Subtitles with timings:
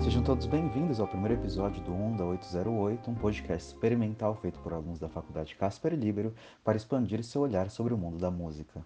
[0.00, 4.98] Sejam todos bem-vindos ao primeiro episódio do Onda 808, um podcast experimental feito por alunos
[4.98, 8.84] da Faculdade Casper Libero para expandir seu olhar sobre o mundo da música.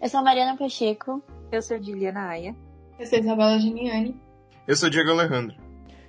[0.00, 1.22] Eu sou a Mariana Pacheco.
[1.52, 2.56] Eu sou Juliana Aia.
[2.98, 4.18] Eu sou Isabela Gimiani.
[4.66, 5.56] Eu sou Diego Alejandro.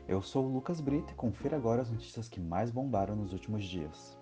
[0.07, 3.65] Eu sou o Lucas Brito e confira agora as notícias que mais bombaram nos últimos
[3.65, 4.17] dias.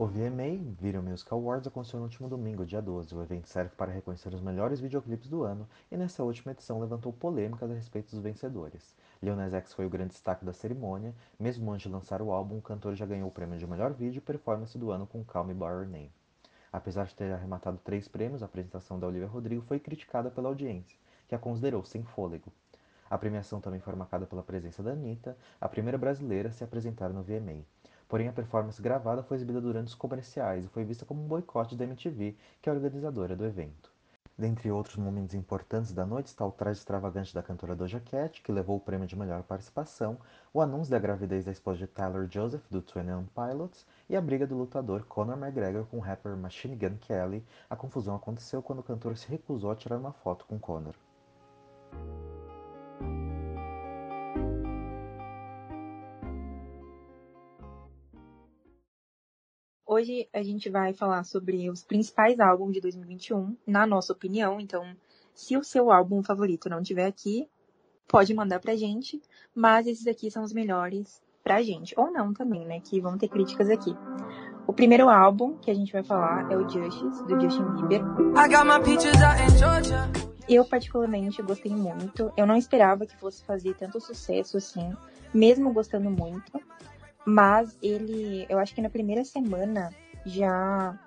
[0.00, 3.12] O VMA, Video Music Awards, aconteceu no último domingo, dia 12.
[3.16, 7.12] O evento serve para reconhecer os melhores videoclipes do ano e nessa última edição levantou
[7.12, 8.94] polêmicas a respeito dos vencedores.
[9.20, 11.12] Lil Nas X foi o grande destaque da cerimônia.
[11.36, 14.18] Mesmo antes de lançar o álbum, o cantor já ganhou o prêmio de melhor vídeo
[14.18, 16.12] e performance do ano com Call Me By Your Name.
[16.72, 20.96] Apesar de ter arrematado três prêmios, a apresentação da Olivia Rodrigo foi criticada pela audiência,
[21.26, 22.52] que a considerou sem fôlego.
[23.10, 27.08] A premiação também foi marcada pela presença da Anitta, a primeira brasileira a se apresentar
[27.08, 27.64] no VMA.
[28.08, 31.76] Porém, a performance gravada foi exibida durante os comerciais e foi vista como um boicote
[31.76, 33.92] da MTV, que é a organizadora do evento.
[34.38, 38.52] Dentre outros momentos importantes da noite está o traje extravagante da cantora Doja Cat, que
[38.52, 40.16] levou o prêmio de melhor participação,
[40.54, 44.20] o anúncio da gravidez da esposa de Tyler Joseph, do Twenty One Pilots, e a
[44.20, 47.44] briga do lutador Conor McGregor com o rapper Machine Gun Kelly.
[47.68, 50.94] A confusão aconteceu quando o cantor se recusou a tirar uma foto com Conor.
[59.98, 64.60] Hoje a gente vai falar sobre os principais álbuns de 2021, na nossa opinião.
[64.60, 64.94] Então,
[65.34, 67.48] se o seu álbum favorito não tiver aqui,
[68.06, 69.20] pode mandar pra gente.
[69.52, 71.94] Mas esses aqui são os melhores pra gente.
[71.98, 72.78] Ou não também, né?
[72.78, 73.92] Que vão ter críticas aqui.
[74.68, 78.00] O primeiro álbum que a gente vai falar é o Justice, do Justin Bieber.
[80.48, 82.32] Eu, particularmente, gostei muito.
[82.36, 84.92] Eu não esperava que fosse fazer tanto sucesso assim,
[85.34, 86.52] mesmo gostando muito.
[87.28, 89.90] Mas ele, eu acho que na primeira semana
[90.24, 90.98] já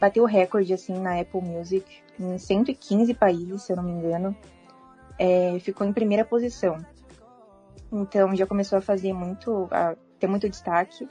[0.00, 1.84] bateu o recorde, assim, na Apple Music,
[2.16, 4.36] em 115 países, se eu não me engano.
[5.18, 6.78] É, ficou em primeira posição.
[7.90, 11.08] Então já começou a fazer muito, a ter muito destaque.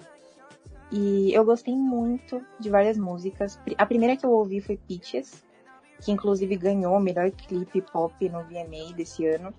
[0.93, 3.59] E eu gostei muito de várias músicas.
[3.77, 5.43] A primeira que eu ouvi foi Peaches,
[6.01, 9.53] que inclusive ganhou o melhor clipe pop no VMA desse ano.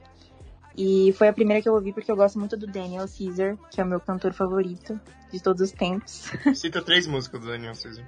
[0.79, 3.81] E foi a primeira que eu ouvi porque eu gosto muito do Daniel Caesar, que
[3.81, 4.99] é o meu cantor favorito
[5.33, 6.31] de todos os tempos.
[6.55, 8.07] Cita três músicas do Daniel Caesar.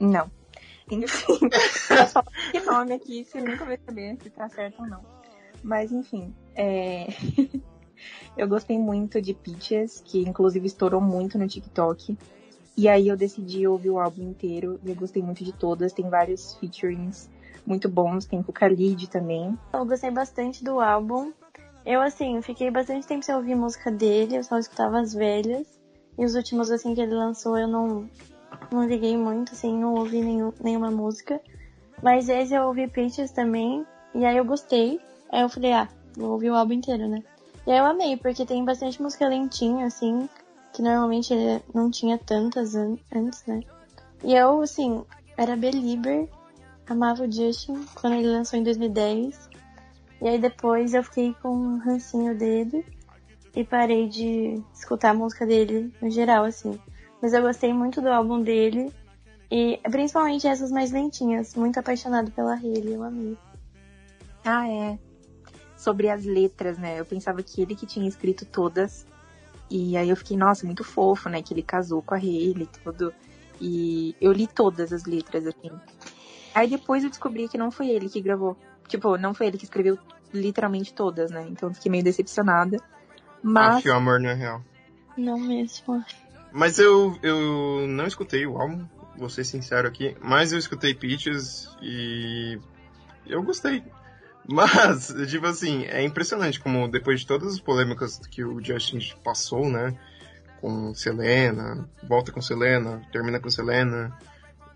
[0.00, 0.30] Não.
[0.90, 1.38] Enfim,
[1.90, 5.04] eu só que nome aqui, você nunca vai saber se tá certo ou não.
[5.62, 7.08] Mas enfim, é...
[8.38, 12.16] eu gostei muito de Peaches, que inclusive estourou muito no TikTok.
[12.74, 15.92] E aí eu decidi ouvir o álbum inteiro e eu gostei muito de todas.
[15.92, 17.28] Tem vários featurings
[17.66, 19.58] muito bons, tem com o Khalid também.
[19.74, 21.34] Eu gostei bastante do álbum.
[21.84, 25.66] Eu, assim, fiquei bastante tempo sem ouvir música dele, eu só escutava as velhas.
[26.16, 28.08] E os últimos, assim, que ele lançou, eu não,
[28.70, 31.40] não liguei muito, assim, não ouvi nenhum, nenhuma música.
[32.02, 35.00] Mas esse eu ouvi Peaches também, e aí eu gostei.
[35.30, 37.22] Aí eu falei, ah, vou ouvir o álbum inteiro, né?
[37.66, 40.28] E aí eu amei, porque tem bastante música lentinha, assim,
[40.72, 43.60] que normalmente ele não tinha tantas an antes, né?
[44.22, 45.04] E eu, assim,
[45.36, 46.28] era belieber,
[46.88, 49.51] amava o Justin quando ele lançou em 2010.
[50.22, 52.86] E aí depois eu fiquei com um rancinho dele
[53.56, 56.78] e parei de escutar a música dele no geral, assim.
[57.20, 58.92] Mas eu gostei muito do álbum dele
[59.50, 61.56] e principalmente essas mais lentinhas.
[61.56, 63.36] Muito apaixonado pela Hailey, eu amei.
[64.44, 64.96] Ah, é.
[65.76, 67.00] Sobre as letras, né?
[67.00, 69.04] Eu pensava que ele que tinha escrito todas.
[69.68, 71.42] E aí eu fiquei, nossa, muito fofo, né?
[71.42, 73.12] Que ele casou com a Hailey e tudo.
[73.60, 75.70] E eu li todas as letras, assim.
[76.54, 78.56] Aí depois eu descobri que não foi ele que gravou.
[78.88, 79.98] Tipo, não foi ele que escreveu
[80.32, 81.46] literalmente todas, né?
[81.48, 82.78] Então eu fiquei meio decepcionada.
[83.42, 83.76] Mas.
[83.76, 84.62] Acho que o amor não é real.
[85.16, 86.04] Não mesmo.
[86.52, 88.86] Mas eu, eu não escutei o álbum,
[89.16, 90.16] vou ser sincero aqui.
[90.20, 92.58] Mas eu escutei Peaches e.
[93.26, 93.82] Eu gostei.
[94.46, 99.70] Mas, tipo assim, é impressionante como depois de todas as polêmicas que o Justin passou,
[99.70, 99.96] né?
[100.60, 104.16] Com Selena, volta com Selena, termina com Selena,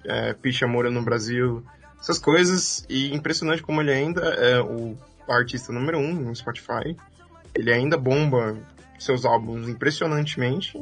[0.05, 1.65] é, Picha Moura no Brasil,
[2.07, 2.87] essas coisas.
[2.89, 4.97] E impressionante como ele ainda é o
[5.29, 6.97] artista número um no Spotify.
[7.53, 8.57] Ele ainda bomba
[8.99, 10.81] seus álbuns impressionantemente.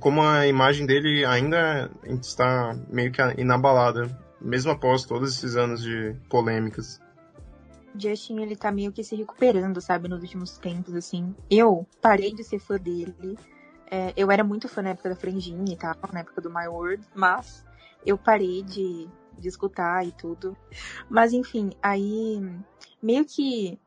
[0.00, 1.90] Como a imagem dele ainda
[2.20, 4.10] está meio que inabalada,
[4.40, 7.00] mesmo após todos esses anos de polêmicas.
[7.98, 11.34] Justin, ele tá meio que se recuperando, sabe, nos últimos tempos, assim.
[11.48, 13.38] Eu parei de ser fã dele.
[13.90, 16.66] É, eu era muito fã na época da Franjinha e tal, na época do My
[16.66, 17.64] World, mas
[18.04, 20.56] eu parei de, de escutar e tudo.
[21.08, 22.42] Mas enfim, aí
[23.02, 23.78] meio que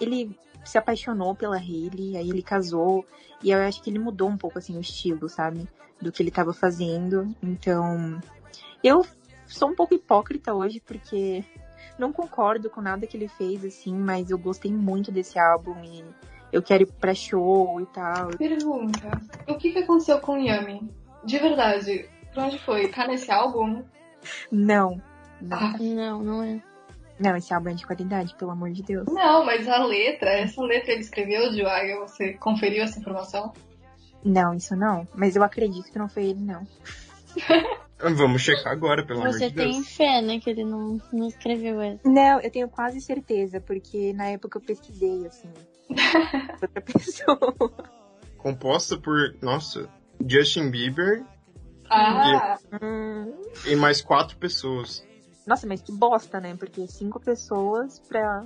[0.00, 3.04] ele se apaixonou pela Hailey, aí ele casou,
[3.42, 5.68] e eu acho que ele mudou um pouco assim o estilo, sabe?
[6.00, 7.34] Do que ele tava fazendo.
[7.42, 8.20] Então,
[8.82, 9.04] eu
[9.46, 11.44] sou um pouco hipócrita hoje, porque
[11.98, 16.04] não concordo com nada que ele fez, assim, mas eu gostei muito desse álbum e
[16.52, 18.28] eu quero ir pra show e tal.
[18.36, 19.08] Pergunta:
[19.48, 20.88] o que, que aconteceu com Yami?
[21.24, 22.88] De verdade, pra onde foi?
[22.88, 23.82] Tá nesse álbum?
[24.50, 25.00] Não.
[25.40, 26.60] Não, Ah, Não, não é.
[27.18, 29.06] não esse álbum é de qualidade, pelo amor de Deus.
[29.06, 33.52] não, mas a letra, essa letra ele escreveu, Joaga, você conferiu essa informação?
[34.24, 35.06] Não, isso não.
[35.14, 36.66] Mas eu acredito que não foi ele, não.
[38.16, 39.88] Vamos checar agora, pelo amor Você de tem Deus.
[39.96, 42.00] fé, né, que ele não, não escreveu essa.
[42.08, 45.48] Não, eu tenho quase certeza, porque na época eu pesquisei, assim.
[46.62, 47.54] Outra pessoa.
[48.36, 49.88] Composta por, nossa,
[50.24, 51.24] Justin Bieber
[51.90, 53.32] Ah, Hum.
[53.66, 55.06] e mais quatro pessoas.
[55.46, 56.54] Nossa, mas que bosta, né?
[56.58, 58.44] Porque cinco pessoas pra,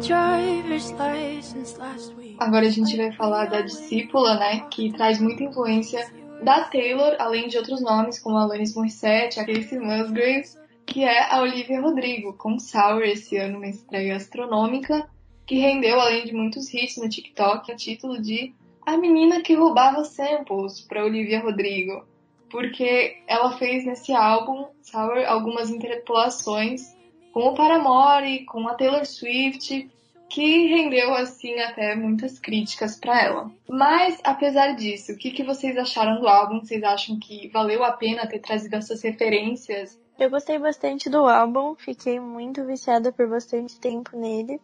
[0.00, 2.36] driver's license last week.
[2.38, 6.06] agora a gente vai falar da discípula, né, que traz muita influência
[6.42, 10.56] da Taylor, além de outros nomes como Alanis Morissette, a Casey Musgraves,
[10.86, 15.08] que é a Olivia Rodrigo, com Sour esse ano, uma estreia astronômica,
[15.48, 18.54] que rendeu, além de muitos hits no TikTok, o título de
[18.84, 22.06] A Menina que Roubava Samples para Olivia Rodrigo,
[22.50, 26.94] porque ela fez nesse álbum, Sour, algumas interpolações
[27.32, 29.90] com o Paramore, com a Taylor Swift,
[30.28, 33.50] que rendeu assim até muitas críticas para ela.
[33.66, 36.60] Mas apesar disso, o que, que vocês acharam do álbum?
[36.60, 39.98] Vocês acham que valeu a pena ter trazido essas referências?
[40.18, 44.60] Eu gostei bastante do álbum, fiquei muito viciada por bastante tempo nele.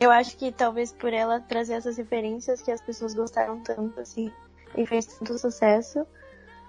[0.00, 4.32] Eu acho que talvez por ela trazer essas referências que as pessoas gostaram tanto, assim,
[4.76, 6.06] e fez tanto sucesso.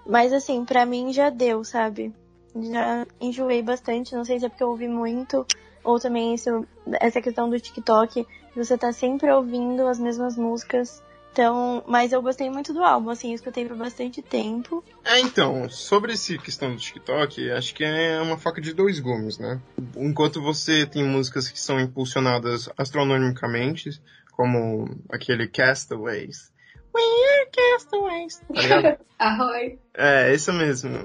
[0.06, 2.14] Mas assim, pra mim já deu, sabe?
[2.54, 5.46] Já enjoei bastante, não sei se é porque eu ouvi muito,
[5.82, 6.66] ou também isso,
[7.00, 11.02] essa questão do TikTok, você tá sempre ouvindo as mesmas músicas.
[11.34, 14.84] Então, mas eu gostei muito do álbum, assim, eu escutei por bastante tempo.
[15.04, 19.36] É, então, sobre essa questão do TikTok, acho que é uma faca de dois gumes,
[19.36, 19.60] né?
[19.96, 24.00] Enquanto você tem músicas que são impulsionadas astronomicamente,
[24.30, 26.52] como aquele Castaways.
[26.94, 28.40] We're castaways.
[28.54, 28.96] Tá!
[29.96, 31.02] É, isso mesmo.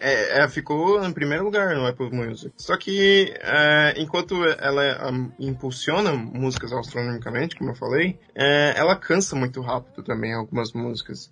[0.00, 2.52] É, é, ficou em primeiro lugar no Apple Music.
[2.56, 9.36] Só que é, enquanto ela um, impulsiona músicas astronomicamente, como eu falei, é, ela cansa
[9.36, 11.30] muito rápido também algumas músicas.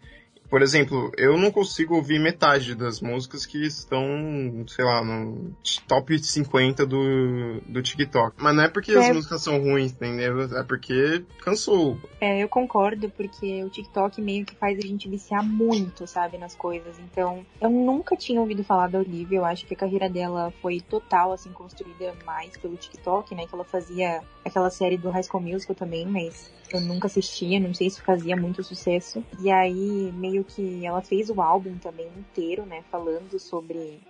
[0.54, 4.06] Por exemplo, eu não consigo ouvir metade das músicas que estão,
[4.68, 5.52] sei lá, no
[5.88, 8.36] top 50 do, do TikTok.
[8.38, 9.12] Mas não é porque as É.
[9.12, 10.42] músicas são ruins, entendeu?
[10.56, 11.98] É porque cansou.
[12.20, 16.54] É, eu concordo, porque o TikTok meio que faz a gente viciar muito, sabe, nas
[16.54, 17.00] coisas.
[17.00, 19.38] Então, eu nunca tinha ouvido falar da Olivia.
[19.38, 23.44] Eu acho que a carreira dela foi total, assim, construída mais pelo TikTok, né?
[23.48, 27.74] Que ela fazia aquela série do High School Musical também, mas eu nunca assistia, não
[27.74, 29.24] sei se fazia muito sucesso.
[29.40, 32.84] E aí, meio que ela fez o álbum também inteiro, né?
[32.90, 34.00] Falando sobre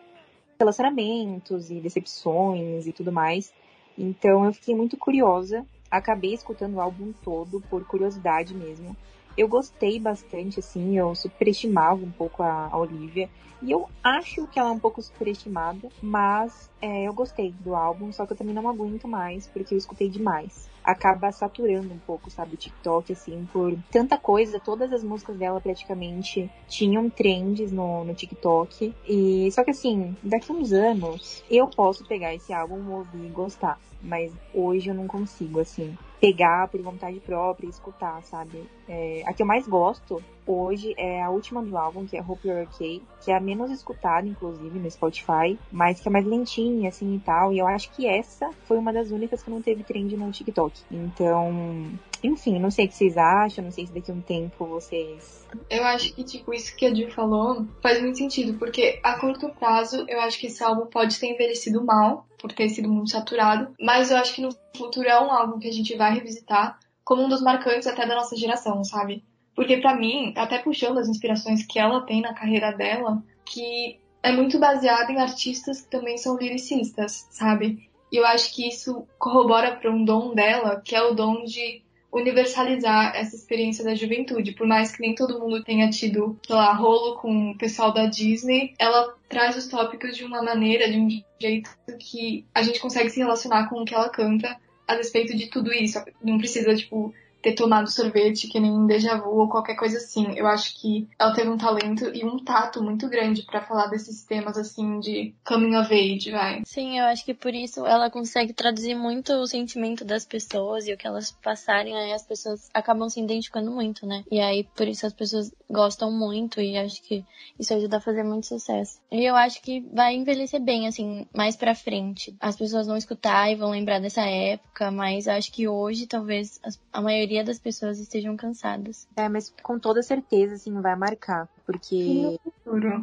[0.58, 3.52] relacionamentos e decepções e tudo mais.
[3.98, 5.64] Então eu fiquei muito curiosa.
[5.90, 8.96] Acabei escutando o álbum todo por curiosidade mesmo.
[9.36, 13.28] Eu gostei bastante, assim, eu superestimava um pouco a, a Olivia.
[13.62, 18.12] E eu acho que ela é um pouco superestimada, mas é, eu gostei do álbum,
[18.12, 20.68] só que eu também não aguento mais, porque eu escutei demais.
[20.84, 24.60] Acaba saturando um pouco, sabe, o TikTok, assim, por tanta coisa.
[24.60, 28.94] Todas as músicas dela praticamente tinham trends no, no TikTok.
[29.08, 33.80] E só que assim, daqui uns anos eu posso pegar esse álbum, ouvir e gostar.
[34.02, 38.64] Mas hoje eu não consigo, assim, pegar por vontade própria e escutar, sabe?
[38.86, 42.46] É, a que eu mais gosto hoje é a última do álbum, que é Hope
[42.46, 46.88] You're Okay, que é a menos escutada, inclusive, no Spotify, mas que é mais lentinha,
[46.88, 47.52] assim, e tal.
[47.52, 50.73] E eu acho que essa foi uma das únicas que não teve trend no TikTok.
[50.90, 51.90] Então,
[52.22, 55.46] enfim, não sei o que vocês acham, não sei se daqui a um tempo vocês...
[55.70, 59.48] Eu acho que, tipo, isso que a Jill falou faz muito sentido, porque a curto
[59.50, 63.74] prazo eu acho que esse álbum pode ter envelhecido mal, por ter sido muito saturado,
[63.80, 67.22] mas eu acho que no futuro é um álbum que a gente vai revisitar como
[67.22, 69.22] um dos marcantes até da nossa geração, sabe?
[69.54, 74.32] Porque pra mim, até puxando as inspirações que ela tem na carreira dela, que é
[74.32, 77.88] muito baseada em artistas que também são lyricistas, sabe?
[78.14, 81.82] E eu acho que isso corrobora para um dom dela, que é o dom de
[82.12, 84.52] universalizar essa experiência da juventude.
[84.52, 88.06] Por mais que nem todo mundo tenha tido, sei lá, rolo com o pessoal da
[88.06, 91.08] Disney, ela traz os tópicos de uma maneira, de um
[91.40, 91.68] jeito
[91.98, 94.56] que a gente consegue se relacionar com o que ela canta
[94.86, 96.00] a respeito de tudo isso.
[96.22, 97.12] Não precisa, tipo,
[97.44, 100.32] ter tomado sorvete que nem um déjà vu ou qualquer coisa assim.
[100.34, 104.24] Eu acho que ela teve um talento e um tato muito grande pra falar desses
[104.24, 106.62] temas assim de coming of age, vai.
[106.64, 110.94] Sim, eu acho que por isso ela consegue traduzir muito o sentimento das pessoas e
[110.94, 114.24] o que elas passarem, aí as pessoas acabam se identificando muito, né?
[114.30, 117.22] E aí por isso as pessoas gostam muito e acho que
[117.58, 118.98] isso ajuda a fazer muito sucesso.
[119.12, 122.34] E eu acho que vai envelhecer bem, assim, mais pra frente.
[122.40, 126.58] As pessoas vão escutar e vão lembrar dessa época, mas acho que hoje talvez
[126.92, 129.08] a maioria das pessoas estejam cansadas.
[129.16, 131.48] É, mas com toda certeza, assim, vai marcar.
[131.66, 132.38] Porque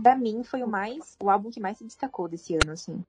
[0.04, 1.18] pra mim foi o mais.
[1.22, 3.04] o álbum que mais se destacou desse ano, assim.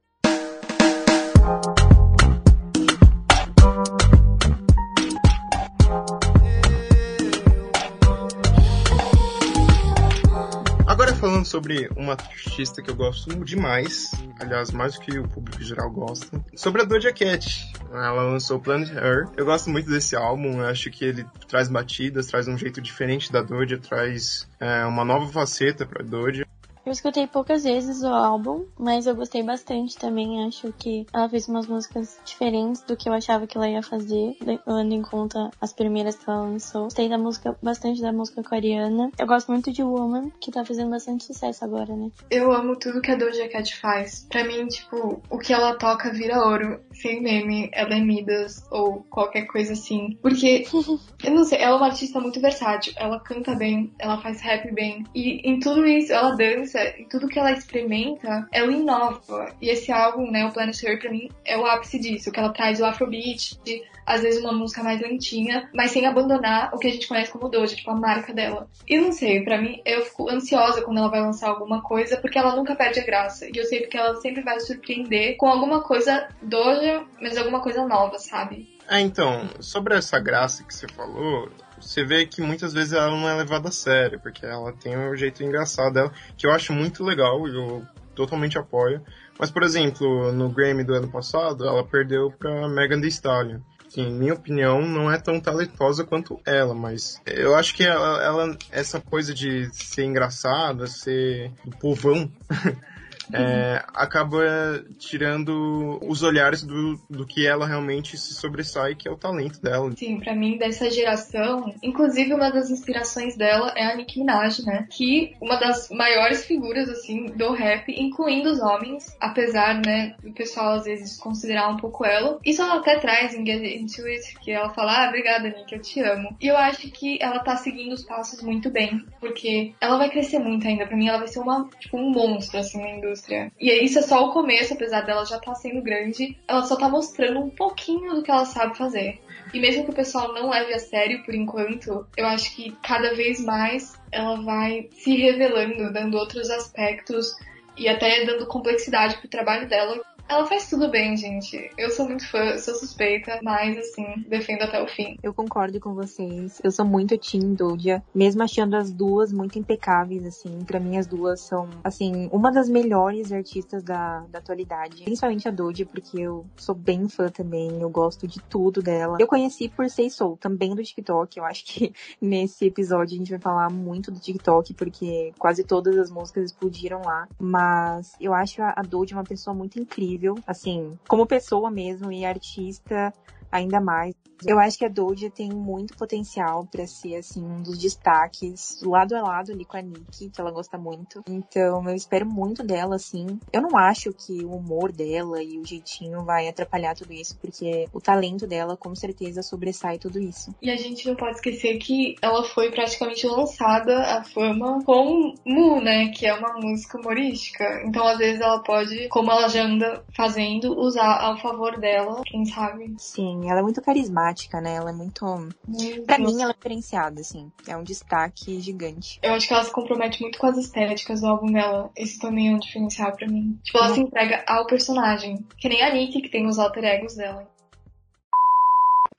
[11.22, 14.10] Falando sobre uma artista que eu gosto demais,
[14.40, 17.72] aliás, mais do que o público geral gosta, sobre a Doja Cat.
[17.92, 19.28] Ela lançou Planet Her.
[19.36, 23.30] Eu gosto muito desse álbum, eu acho que ele traz batidas, traz um jeito diferente
[23.30, 26.44] da Doja, traz é, uma nova faceta pra Doja.
[26.84, 30.44] Eu escutei poucas vezes o álbum, mas eu gostei bastante também.
[30.44, 34.36] Acho que ela fez umas músicas diferentes do que eu achava que ela ia fazer,
[34.40, 36.84] levando em conta as primeiras que ela lançou.
[36.84, 39.12] Gostei da música, bastante da música coreana.
[39.16, 42.10] Eu gosto muito de Woman, que tá fazendo bastante sucesso agora, né?
[42.28, 44.26] Eu amo tudo que a Doja Cat faz.
[44.28, 46.80] Pra mim, tipo, o que ela toca vira ouro.
[46.92, 50.18] Sem meme, ela é Midas ou qualquer coisa assim.
[50.20, 50.66] Porque,
[51.22, 52.92] eu não sei, ela é uma artista muito versátil.
[52.96, 55.04] Ela canta bem, ela faz rap bem.
[55.14, 56.71] E em tudo isso, ela dança.
[56.78, 59.54] Em tudo que ela experimenta, ela inova.
[59.60, 62.30] E esse álbum, né, o Planet Her, pra mim, é o ápice disso.
[62.30, 63.58] Que ela traz o afrobeat,
[64.06, 67.48] às vezes uma música mais lentinha, mas sem abandonar o que a gente conhece como
[67.48, 68.68] Doja, tipo, a marca dela.
[68.88, 72.38] E não sei, pra mim, eu fico ansiosa quando ela vai lançar alguma coisa, porque
[72.38, 73.46] ela nunca perde a graça.
[73.46, 77.86] E eu sei que ela sempre vai surpreender com alguma coisa Doja, mas alguma coisa
[77.86, 78.78] nova, sabe?
[78.88, 81.48] Ah, então, sobre essa graça que você falou,
[81.82, 85.16] você vê que muitas vezes ela não é levada a sério, porque ela tem um
[85.16, 87.84] jeito engraçado dela, que eu acho muito legal e eu
[88.14, 89.02] totalmente apoio.
[89.38, 93.60] Mas, por exemplo, no Grammy do ano passado, ela perdeu pra Megan Thee Stallion.
[93.88, 98.22] Que, em minha opinião, não é tão talentosa quanto ela, mas eu acho que ela,
[98.22, 102.30] ela essa coisa de ser engraçada, ser do povão,
[103.32, 109.16] é, acaba tirando os olhares do, do que ela realmente se sobressai, que é o
[109.16, 109.92] talento dela.
[109.96, 114.86] Sim, pra mim, dessa geração, inclusive uma das inspirações dela é a Nicki Minaj, né?
[114.90, 120.74] Que uma das maiores figuras, assim, do rap, incluindo os homens, apesar, né, do pessoal
[120.74, 122.38] às vezes considerar um pouco ela.
[122.44, 125.80] Isso ela até traz em Get Into It, que ela fala, ah, obrigada, Nick, eu
[125.80, 126.36] te amo.
[126.40, 130.38] E eu acho que ela tá seguindo os passos muito bem, porque ela vai crescer
[130.38, 130.86] muito ainda.
[130.86, 133.52] Pra mim, ela vai ser uma, tipo, um monstro, assim, na indústria.
[133.60, 136.76] E isso é só o começo, apesar dela já estar tá sendo grande, ela só
[136.76, 139.20] tá mostrando um pouquinho do que ela sabe fazer.
[139.52, 143.14] E mesmo que o pessoal não leve a sério por enquanto, eu acho que cada
[143.14, 147.36] vez mais ela vai se revelando, dando outros aspectos
[147.76, 150.00] e até dando complexidade pro trabalho dela.
[150.32, 151.70] Ela faz tudo bem, gente.
[151.76, 155.18] Eu sou muito fã, sou suspeita, mas assim, defendo até o fim.
[155.22, 156.58] Eu concordo com vocês.
[156.64, 160.64] Eu sou muito Team Doja, mesmo achando as duas muito impecáveis, assim.
[160.64, 165.04] Pra mim, as duas são, assim, uma das melhores artistas da, da atualidade.
[165.04, 167.82] Principalmente a Doja, porque eu sou bem fã também.
[167.82, 169.18] Eu gosto de tudo dela.
[169.20, 171.38] Eu conheci por Sei Soul, também do TikTok.
[171.38, 175.98] Eu acho que nesse episódio a gente vai falar muito do TikTok, porque quase todas
[175.98, 177.28] as músicas explodiram lá.
[177.38, 183.12] Mas eu acho a Doja uma pessoa muito incrível assim, como pessoa mesmo e artista
[183.50, 184.14] ainda mais.
[184.46, 189.14] Eu acho que a Doja tem muito potencial para ser assim um dos destaques lado
[189.14, 191.22] a lado ali com a Nicki, que ela gosta muito.
[191.28, 193.38] Então, eu espero muito dela assim.
[193.52, 197.86] Eu não acho que o humor dela e o jeitinho vai atrapalhar tudo isso, porque
[197.92, 200.54] o talento dela com certeza sobressai tudo isso.
[200.60, 205.80] E a gente não pode esquecer que ela foi praticamente lançada à fama com Mu,
[205.80, 207.82] né, que é uma música humorística.
[207.84, 212.44] Então, às vezes ela pode, como ela já anda fazendo, usar ao favor dela, quem
[212.44, 212.94] sabe.
[212.98, 214.76] Sim, ela é muito carismática, né?
[214.76, 215.24] Ela é muito.
[215.66, 216.02] Muito.
[216.02, 217.50] Pra mim, ela é diferenciada, assim.
[217.66, 219.18] É um destaque gigante.
[219.22, 221.90] Eu acho que ela se compromete muito com as estéticas do álbum dela.
[221.96, 223.58] Esse também é um diferencial pra mim.
[223.62, 225.46] Tipo, ela se entrega ao personagem.
[225.58, 227.48] Que nem a Nick, que tem os alter egos dela.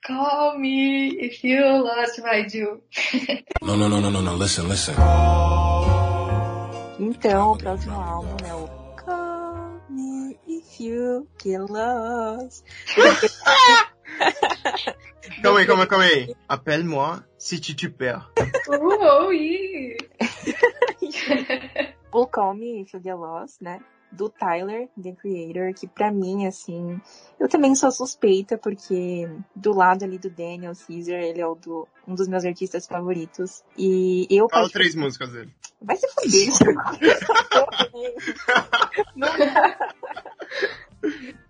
[0.06, 2.82] Call me if you lost my Jill.
[3.62, 4.36] No, no, no, no, no, no.
[4.36, 4.94] Listen, listen.
[7.00, 12.64] Então, o próximo álbum é o Call Me If You Get Lost.
[15.42, 16.34] Calma aí, calma aí, calma aí.
[16.48, 18.24] Appelle-moi si tu te perds.
[18.68, 19.96] Oh, ih.
[22.12, 23.80] o Call Me If You Get Lost, né?
[24.14, 27.00] do Tyler, The Creator, que pra mim, assim,
[27.38, 31.88] eu também sou suspeita, porque do lado ali do Daniel Caesar, ele é o do,
[32.06, 33.64] um dos meus artistas favoritos.
[33.76, 35.52] E eu Fala três músicas dele.
[35.82, 36.48] Vai se fuder.
[39.16, 39.28] Não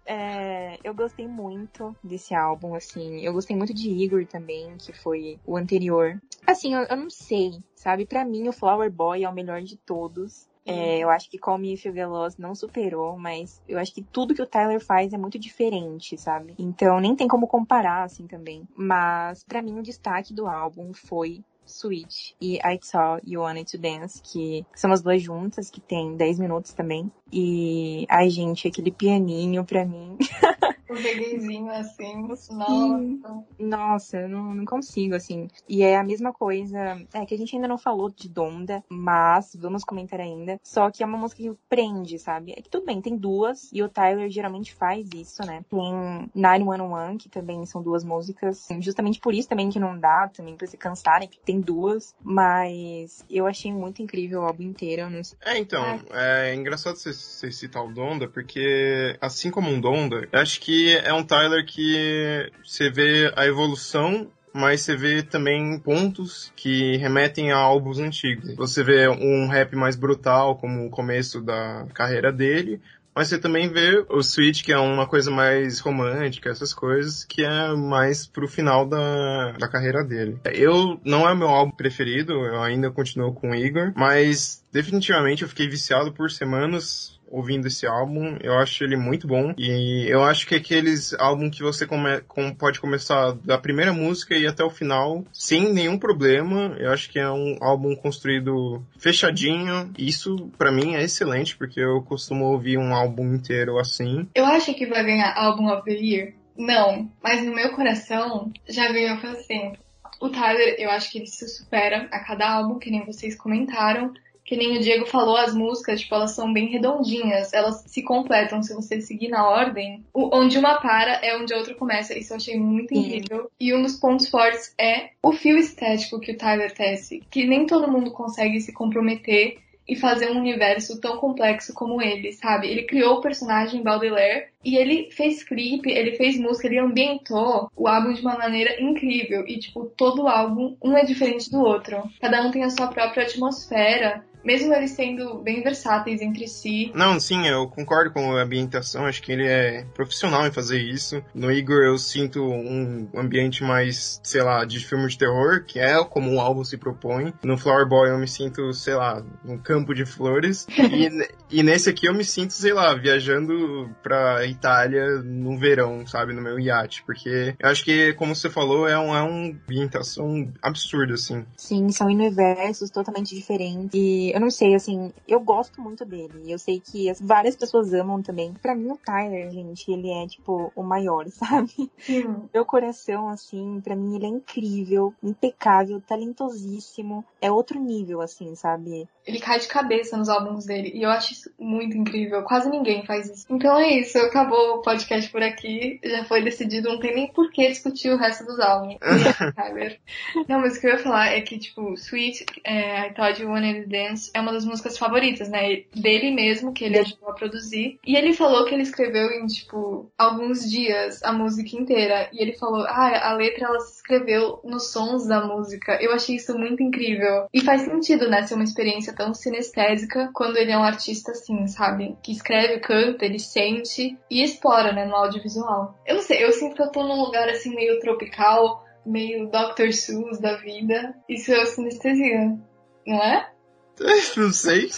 [0.07, 3.21] É, eu gostei muito desse álbum, assim.
[3.25, 6.21] Eu gostei muito de Igor também, que foi o anterior.
[6.47, 8.07] Assim, eu, eu não sei, sabe?
[8.07, 10.47] Pra mim, o Flower Boy é o melhor de todos.
[10.67, 13.93] É, eu acho que Call Me If You Get Lost não superou, mas eu acho
[13.93, 16.55] que tudo que o Tyler faz é muito diferente, sabe?
[16.59, 18.67] Então nem tem como comparar, assim, também.
[18.75, 23.79] Mas pra mim o destaque do álbum foi Sweet e I Saw You Wanted to
[23.79, 27.11] Dance, que são as duas juntas, que tem 10 minutos também.
[27.33, 30.17] E, ai gente, aquele pianinho pra mim.
[30.89, 32.35] O reguezinho assim.
[32.37, 32.57] Sim.
[32.57, 33.45] Nossa.
[33.59, 35.49] Nossa, eu não, não consigo, assim.
[35.69, 36.79] E é a mesma coisa.
[37.13, 40.61] É que a gente ainda não falou de Donda, mas vamos comentar ainda.
[40.63, 42.53] Só que é uma música que prende, sabe?
[42.53, 45.65] É que tudo bem, tem duas, e o Tyler geralmente faz isso, né?
[45.71, 48.67] Tem 911, que também são duas músicas.
[48.81, 52.15] Justamente por isso também que não dá, também pra se cansarem, que tem duas.
[52.23, 55.09] Mas eu achei muito incrível o álbum inteiro.
[55.09, 55.39] Não sei.
[55.45, 60.41] É, então, é engraçado você, você citar o Donda, porque assim como um Donda, eu
[60.41, 66.53] acho que é um Tyler que você vê a evolução, mas você vê também pontos
[66.55, 68.55] que remetem a álbuns antigos.
[68.55, 72.81] Você vê um rap mais brutal, como o começo da carreira dele,
[73.15, 77.45] mas você também vê o Switch, que é uma coisa mais romântica, essas coisas, que
[77.45, 80.39] é mais pro final da, da carreira dele.
[80.53, 85.49] Eu, não é meu álbum preferido, eu ainda continuo com o Igor, mas definitivamente eu
[85.49, 88.37] fiquei viciado por semanas ouvindo esse álbum.
[88.41, 89.53] Eu acho ele muito bom.
[89.59, 93.93] E eu acho que é aqueles álbuns que você come, com, pode começar da primeira
[93.93, 96.77] música e até o final sem nenhum problema.
[96.79, 99.93] Eu acho que é um álbum construído fechadinho.
[99.99, 104.29] Isso para mim é excelente, porque eu costumo ouvir um álbum inteiro assim.
[104.35, 106.35] Eu acho que vai ganhar Album of the Year.
[106.57, 109.77] Não, mas no meu coração já ganhou faz tempo.
[110.21, 114.15] O Tyler, eu acho que ele se supera a cada álbum, que nem vocês comentaram.
[114.45, 118.63] Que nem o Diego falou, as músicas, tipo, elas são bem redondinhas, elas se completam
[118.63, 120.05] se você seguir na ordem.
[120.13, 122.17] O- onde uma para é onde a outra começa.
[122.19, 123.51] Isso eu achei muito incrível.
[123.59, 127.65] E um dos pontos fortes é o fio estético que o Tyler tece, que nem
[127.67, 132.69] todo mundo consegue se comprometer e fazer um universo tão complexo como ele, sabe?
[132.69, 137.87] Ele criou o personagem Baudelaire e ele fez clipe, ele fez música, ele ambientou o
[137.87, 139.45] álbum de uma maneira incrível.
[139.47, 142.03] E, tipo, todo álbum, um é diferente do outro.
[142.21, 146.93] Cada um tem a sua própria atmosfera, mesmo eles sendo bem versáteis entre si.
[146.95, 151.23] Não, sim, eu concordo com a ambientação, acho que ele é profissional em fazer isso.
[151.35, 156.03] No Igor eu sinto um ambiente mais, sei lá, de filme de terror, que é
[156.05, 157.33] como o álbum se propõe.
[157.43, 160.67] No Flower Boy eu me sinto, sei lá, num campo de flores.
[160.69, 161.09] e,
[161.59, 166.43] e nesse aqui eu me sinto, sei lá, viajando pra Itália no verão, sabe, no
[166.43, 167.03] meu iate.
[167.05, 171.45] Porque eu acho que, como você falou, é, um, é uma ambientação absurda, assim.
[171.57, 173.91] Sim, são universos totalmente diferentes.
[173.95, 176.51] E eu não sei, assim, eu gosto muito dele.
[176.51, 178.53] Eu sei que as, várias pessoas amam também.
[178.55, 181.91] Pra mim, o Tyler, gente, ele é, tipo, o maior, sabe?
[182.01, 182.49] Sim.
[182.53, 187.25] Meu coração, assim, pra mim ele é incrível, impecável, talentosíssimo.
[187.41, 189.09] É outro nível, assim, sabe?
[189.27, 190.93] Ele cai de cabeça nos álbuns dele.
[190.95, 192.43] E eu acho isso muito incrível.
[192.43, 193.47] Quase ninguém faz isso.
[193.49, 194.19] Então é isso.
[194.19, 195.99] Acabou o podcast por aqui.
[196.05, 196.89] Já foi decidido.
[196.89, 198.99] Não tem nem por que discutir o resto dos álbuns.
[200.49, 203.49] Não, mas o que eu ia falar é que, tipo, Sweet, é, I Thought You
[203.49, 205.85] Wanted to Dance é uma das músicas favoritas, né?
[205.95, 207.99] Dele mesmo, que ele ajudou a produzir.
[208.07, 212.29] E ele falou que ele escreveu em, tipo, alguns dias a música inteira.
[212.33, 215.99] E ele falou, ah, a letra ela se escreveu nos sons da música.
[216.03, 217.47] Eu achei isso muito incrível.
[217.53, 218.43] E faz sentido, né?
[218.43, 222.17] Ser uma experiência tão sinestésica quando ele é um artista assim, sabe?
[222.23, 225.05] Que escreve, canta, ele sente e explora, né?
[225.05, 225.99] No audiovisual.
[226.07, 229.93] Eu não sei, eu sinto que eu tô num lugar assim meio tropical, meio Dr.
[229.93, 231.15] Seuss da vida.
[231.29, 232.59] Isso é sinestesia,
[233.07, 233.51] não é?
[234.37, 234.91] Não sei.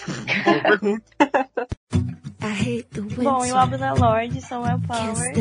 [0.42, 1.04] Boa pergunta.
[3.22, 5.32] Bom, e o álbum da Lorde, Can't Power,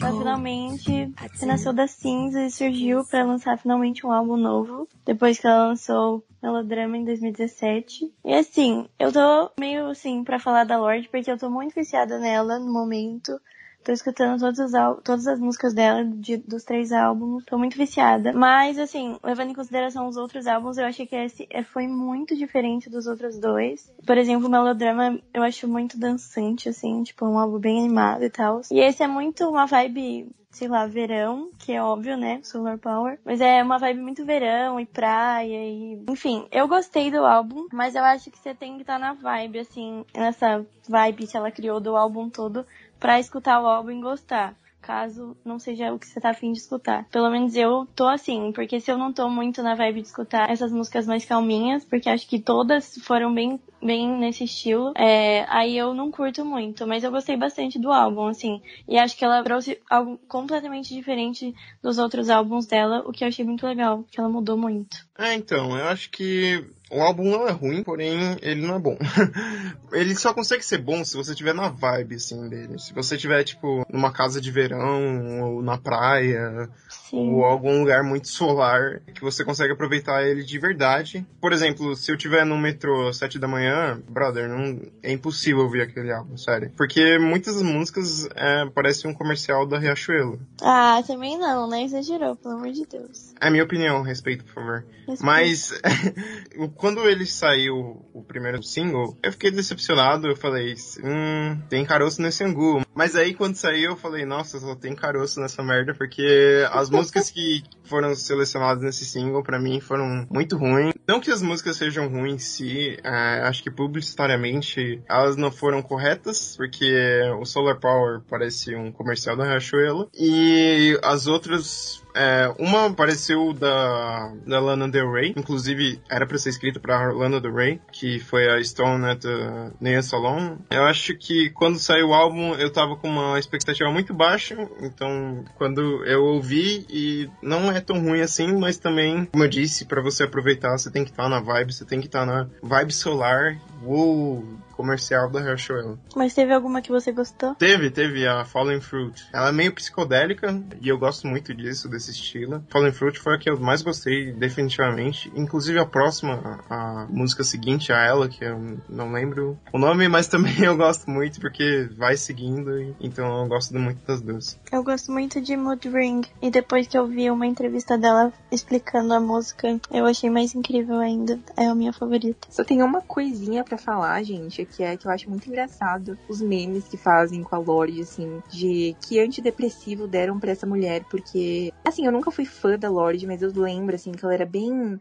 [0.00, 0.18] ela cold.
[0.18, 5.68] finalmente renasceu das cinzas e surgiu pra lançar finalmente um álbum novo, depois que ela
[5.68, 8.12] lançou Melodrama em 2017.
[8.24, 12.18] E assim, eu tô meio assim pra falar da Lorde, porque eu tô muito viciada
[12.18, 13.40] nela no momento.
[13.84, 17.44] Tô escutando todas as, todas as músicas dela, de, dos três álbuns.
[17.44, 18.32] Tô muito viciada.
[18.32, 22.36] Mas, assim, levando em consideração os outros álbuns, eu achei que esse é, foi muito
[22.36, 23.92] diferente dos outros dois.
[24.06, 28.30] Por exemplo, o Melodrama eu acho muito dançante, assim, tipo, um álbum bem animado e
[28.30, 28.60] tal.
[28.70, 32.40] E esse é muito uma vibe sei lá, verão, que é óbvio, né?
[32.42, 33.18] Solar Power.
[33.24, 36.04] Mas é uma vibe muito verão e praia e.
[36.08, 39.14] Enfim, eu gostei do álbum, mas eu acho que você tem que estar tá na
[39.14, 42.66] vibe, assim, nessa vibe que ela criou do álbum todo
[43.02, 46.58] pra escutar o álbum e gostar caso não seja o que você tá afim de
[46.58, 47.06] escutar.
[47.08, 50.50] Pelo menos eu tô assim, porque se eu não tô muito na vibe de escutar
[50.50, 55.78] essas músicas mais calminhas, porque acho que todas foram bem, bem nesse estilo, é, aí
[55.78, 59.42] eu não curto muito, mas eu gostei bastante do álbum, assim, e acho que ela
[59.44, 64.18] trouxe algo completamente diferente dos outros álbuns dela, o que eu achei muito legal, que
[64.18, 64.96] ela mudou muito.
[65.16, 68.98] É, então, eu acho que o álbum não é ruim, porém ele não é bom.
[69.92, 72.78] ele só consegue ser bom se você tiver na vibe, assim, dele.
[72.78, 77.32] Se você tiver, tipo, numa casa de verão, ou na praia, Sim.
[77.32, 81.26] ou algum lugar muito solar, que você consegue aproveitar ele de verdade.
[81.40, 85.62] Por exemplo, se eu tiver no metrô às sete da manhã, brother, não, é impossível
[85.62, 86.70] ouvir aquele álbum, sério.
[86.76, 90.38] Porque muitas músicas é, parecem um comercial da Riachuelo.
[90.60, 91.84] Ah, também não, né?
[91.84, 93.31] Exagerou, pelo amor de Deus.
[93.42, 94.84] É a minha opinião, respeito, por favor.
[94.98, 95.24] Respeito.
[95.24, 95.74] Mas
[96.76, 100.28] quando ele saiu o primeiro single, eu fiquei decepcionado.
[100.28, 102.82] Eu falei, hum, tem caroço nesse angu.
[102.94, 107.30] Mas aí quando saiu, eu falei, nossa, só tem caroço nessa merda, porque as músicas
[107.30, 110.94] que foram selecionadas nesse single, para mim, foram muito ruins.
[111.08, 115.82] Não que as músicas sejam ruins em si, é, acho que publicitariamente elas não foram
[115.82, 120.08] corretas, porque o Solar Power parece um comercial da Riachuelo.
[120.14, 126.50] E as outras é, uma apareceu da, da Lana Del Rey, inclusive era pra ser
[126.50, 130.56] escrita pra Lana Del Rey, que foi a Stone at the Nea Salon.
[130.70, 135.44] Eu acho que quando saiu o álbum eu tava com uma expectativa muito baixa, então
[135.56, 140.02] quando eu ouvi e não é tão ruim assim, mas também, como eu disse, para
[140.02, 142.48] você aproveitar você tem que estar tá na vibe, você tem que estar tá na
[142.62, 143.58] vibe solar.
[143.84, 145.98] Uou, comercial da Riachuelo.
[146.16, 147.54] Mas teve alguma que você gostou?
[147.54, 149.22] Teve, teve a Fallen Fruit.
[149.32, 152.64] Ela é meio psicodélica e eu gosto muito disso, desse estilo.
[152.68, 155.32] Fallen Fruit foi a que eu mais gostei, definitivamente.
[155.34, 160.08] Inclusive a próxima, a, a música seguinte a ela, que eu não lembro o nome,
[160.08, 164.58] mas também eu gosto muito porque vai seguindo, então eu gosto muito das duas.
[164.70, 169.14] Eu gosto muito de Mood Ring e depois que eu vi uma entrevista dela explicando
[169.14, 171.38] a música, eu achei mais incrível ainda.
[171.56, 172.48] É a minha favorita.
[172.50, 176.42] Só tem uma coisinha para falar, gente, que é que eu acho muito engraçado os
[176.42, 181.72] memes que fazem com a Lorde, assim, de que antidepressivo deram para essa mulher, porque,
[181.82, 185.00] assim, eu nunca fui fã da Lorde, mas eu lembro, assim, que ela era bem.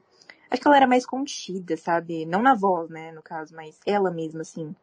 [0.50, 2.26] Acho que ela era mais contida, sabe?
[2.26, 4.74] Não na voz, né, no caso, mas ela mesma, assim.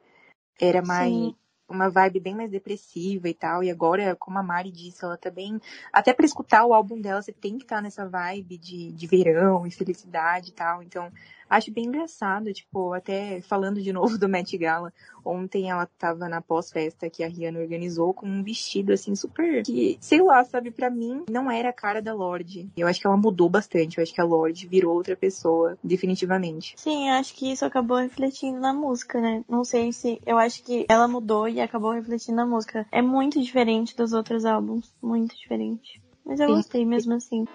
[0.61, 1.11] Era mais.
[1.11, 1.35] Sim
[1.69, 3.63] uma vibe bem mais depressiva e tal.
[3.63, 5.61] E agora, como a Mari disse, ela também.
[5.93, 9.07] Até para escutar o álbum dela, você tem que estar tá nessa vibe de, de
[9.07, 10.83] verão e felicidade e tal.
[10.83, 11.13] Então,
[11.49, 14.93] Acho bem engraçado, tipo, até falando de novo do Met Gala,
[15.25, 19.99] ontem ela tava na pós-festa que a Rihanna organizou com um vestido assim super que,
[20.01, 22.69] sei lá, sabe, para mim não era a cara da Lorde.
[22.77, 26.75] Eu acho que ela mudou bastante, eu acho que a Lorde virou outra pessoa, definitivamente.
[26.77, 29.45] Sim, acho que isso acabou refletindo na música, né?
[29.49, 32.87] Não sei se eu acho que ela mudou e acabou refletindo na música.
[32.91, 36.01] É muito diferente dos outros álbuns, muito diferente.
[36.25, 36.55] Mas eu Sim.
[36.55, 37.47] gostei mesmo assim.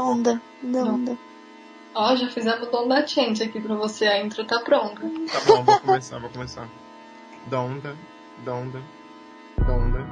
[0.00, 1.18] Onda, onda.
[1.94, 5.02] Ó, já fizemos o da Change aqui pra você, a intro tá pronta.
[5.02, 6.66] Tá bom, vou começar, vou começar.
[7.48, 7.94] Donda,
[8.44, 8.80] donda,
[9.58, 10.06] donda.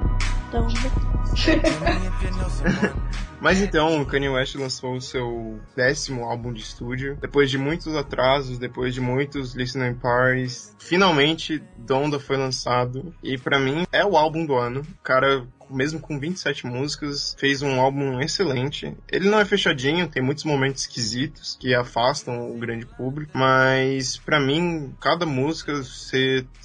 [0.51, 1.09] Donda.
[3.41, 7.17] Mas então, o Kanye West lançou o seu décimo álbum de estúdio.
[7.19, 13.15] Depois de muitos atrasos, depois de muitos listening parties, finalmente Donda foi lançado.
[13.23, 14.81] E para mim é o álbum do ano.
[14.81, 18.95] O cara mesmo com 27 músicas, fez um álbum excelente.
[19.11, 24.39] Ele não é fechadinho, tem muitos momentos esquisitos que afastam o grande público, mas para
[24.39, 25.73] mim, cada música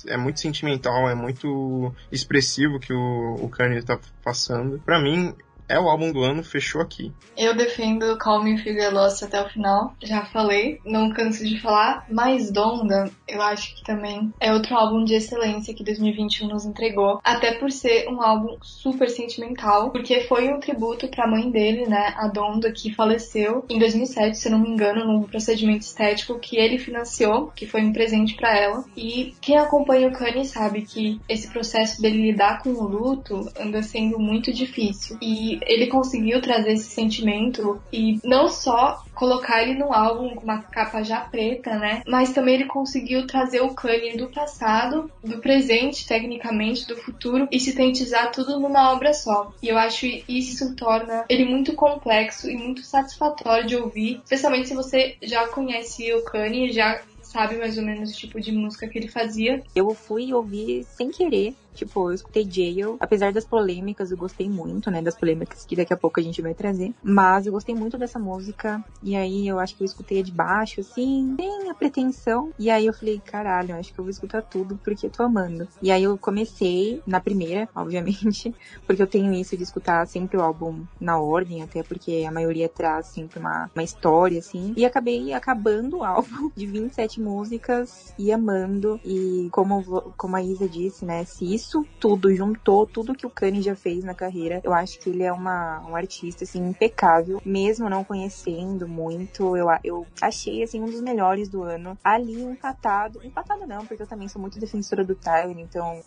[0.07, 4.81] é muito sentimental, é muito expressivo que o, o Kanye tá passando.
[4.85, 5.35] Para mim,
[5.69, 7.13] é o álbum do ano, fechou aqui.
[7.37, 12.07] Eu defendo Call Me You Lost até o final, já falei, não canso de falar,
[12.11, 17.21] mas Donda, eu acho que também é outro álbum de excelência que 2021 nos entregou,
[17.25, 21.87] até por ser um álbum super sentimental, porque foi um tributo para a mãe dele,
[21.87, 26.57] né, a Donda, que faleceu em 2007, se não me engano, num procedimento estético que
[26.57, 28.85] ele financiou, que foi um presente para ela.
[28.97, 33.83] E quem acompanha o Kanye sabe que esse processo dele lidar com o luto anda
[33.83, 35.17] sendo muito difícil.
[35.21, 40.63] E ele conseguiu trazer esse sentimento e não só colocar ele num álbum com uma
[40.63, 42.03] capa já preta, né?
[42.07, 47.61] Mas também ele conseguiu trazer o Kanye do passado, do presente, tecnicamente, do futuro e
[47.61, 49.53] sintetizar tudo numa obra só.
[49.63, 54.75] E eu acho isso torna ele muito complexo e muito satisfatório de ouvir, especialmente se
[54.75, 58.99] você já conhece o Kanye, já sabe mais ou menos o tipo de música que
[58.99, 59.63] ele fazia.
[59.75, 62.97] Eu fui ouvir sem querer Tipo, eu escutei Jail.
[63.01, 65.03] Apesar das polêmicas, eu gostei muito, né?
[65.03, 66.95] Das polêmicas que daqui a pouco a gente vai trazer.
[67.03, 68.83] Mas eu gostei muito dessa música.
[69.03, 72.53] E aí eu acho que eu escutei de baixo, assim, sem a pretensão.
[72.59, 75.67] E aí eu falei, caralho, acho que eu vou escutar tudo porque eu tô amando.
[75.83, 78.55] E aí eu comecei na primeira, obviamente,
[78.87, 82.69] porque eu tenho isso de escutar sempre o álbum na ordem, até porque a maioria
[82.69, 84.73] traz sempre uma, uma história, assim.
[84.77, 89.01] E acabei acabando o álbum de 27 músicas e amando.
[89.05, 91.25] E como, como a Isa disse, né?
[91.25, 94.61] Se isso isso tudo juntou tudo que o Kanye já fez na carreira.
[94.63, 97.41] Eu acho que ele é uma, um artista, assim, impecável.
[97.45, 101.99] Mesmo não conhecendo muito, eu, eu achei, assim, um dos melhores do ano.
[102.05, 103.25] Ali, empatado.
[103.25, 106.03] Empatado não, porque eu também sou muito defensora do Tyler, então...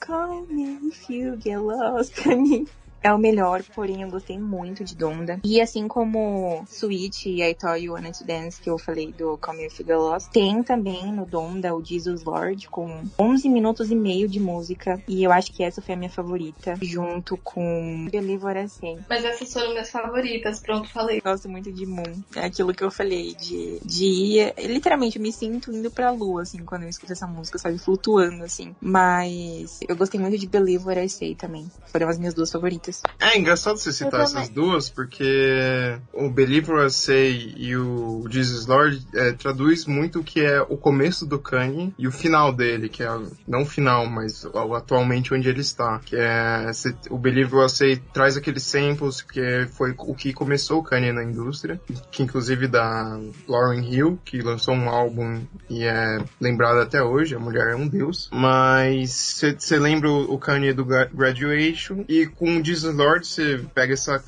[0.49, 2.67] Me if you get lost, Kanye
[3.01, 5.39] é o melhor, porém eu gostei muito de Donda.
[5.43, 9.37] E assim como Sweet e I Thought You Wanted to Dance, que eu falei do
[9.37, 13.95] Come If You Lost, tem também no Donda o Jesus Lord, com 11 minutos e
[13.95, 15.01] meio de música.
[15.07, 18.99] E eu acho que essa foi a minha favorita, junto com Believe What I Say.
[19.09, 21.21] Mas essas foram minhas favoritas, pronto, falei.
[21.21, 22.23] Gosto muito de Moon.
[22.35, 24.53] É aquilo que eu falei, de, de ir...
[24.57, 27.77] Literalmente, eu me sinto indo pra lua, assim, quando eu escuto essa música, sabe?
[27.77, 28.75] Flutuando, assim.
[28.81, 31.69] Mas eu gostei muito de Believe What I Say também.
[31.91, 32.86] Foram as minhas duas favoritas.
[33.19, 39.31] É engraçado você citar essas duas, porque o Believer Say e o Jesus Lord é,
[39.33, 43.09] traduz muito o que é o começo do Kanye e o final dele, que é
[43.47, 44.45] não o final, mas
[44.75, 45.99] atualmente onde ele está.
[45.99, 46.71] Que é
[47.09, 51.79] o Believer Say traz aqueles samples que foi o que começou o Kanye na indústria,
[52.11, 57.39] que inclusive da Lauren Hill, que lançou um álbum e é lembrado até hoje, a
[57.39, 58.29] mulher é um deus.
[58.31, 64.23] Mas você lembra o Kanye do Graduation e com o Jesus Lord, você pega essa,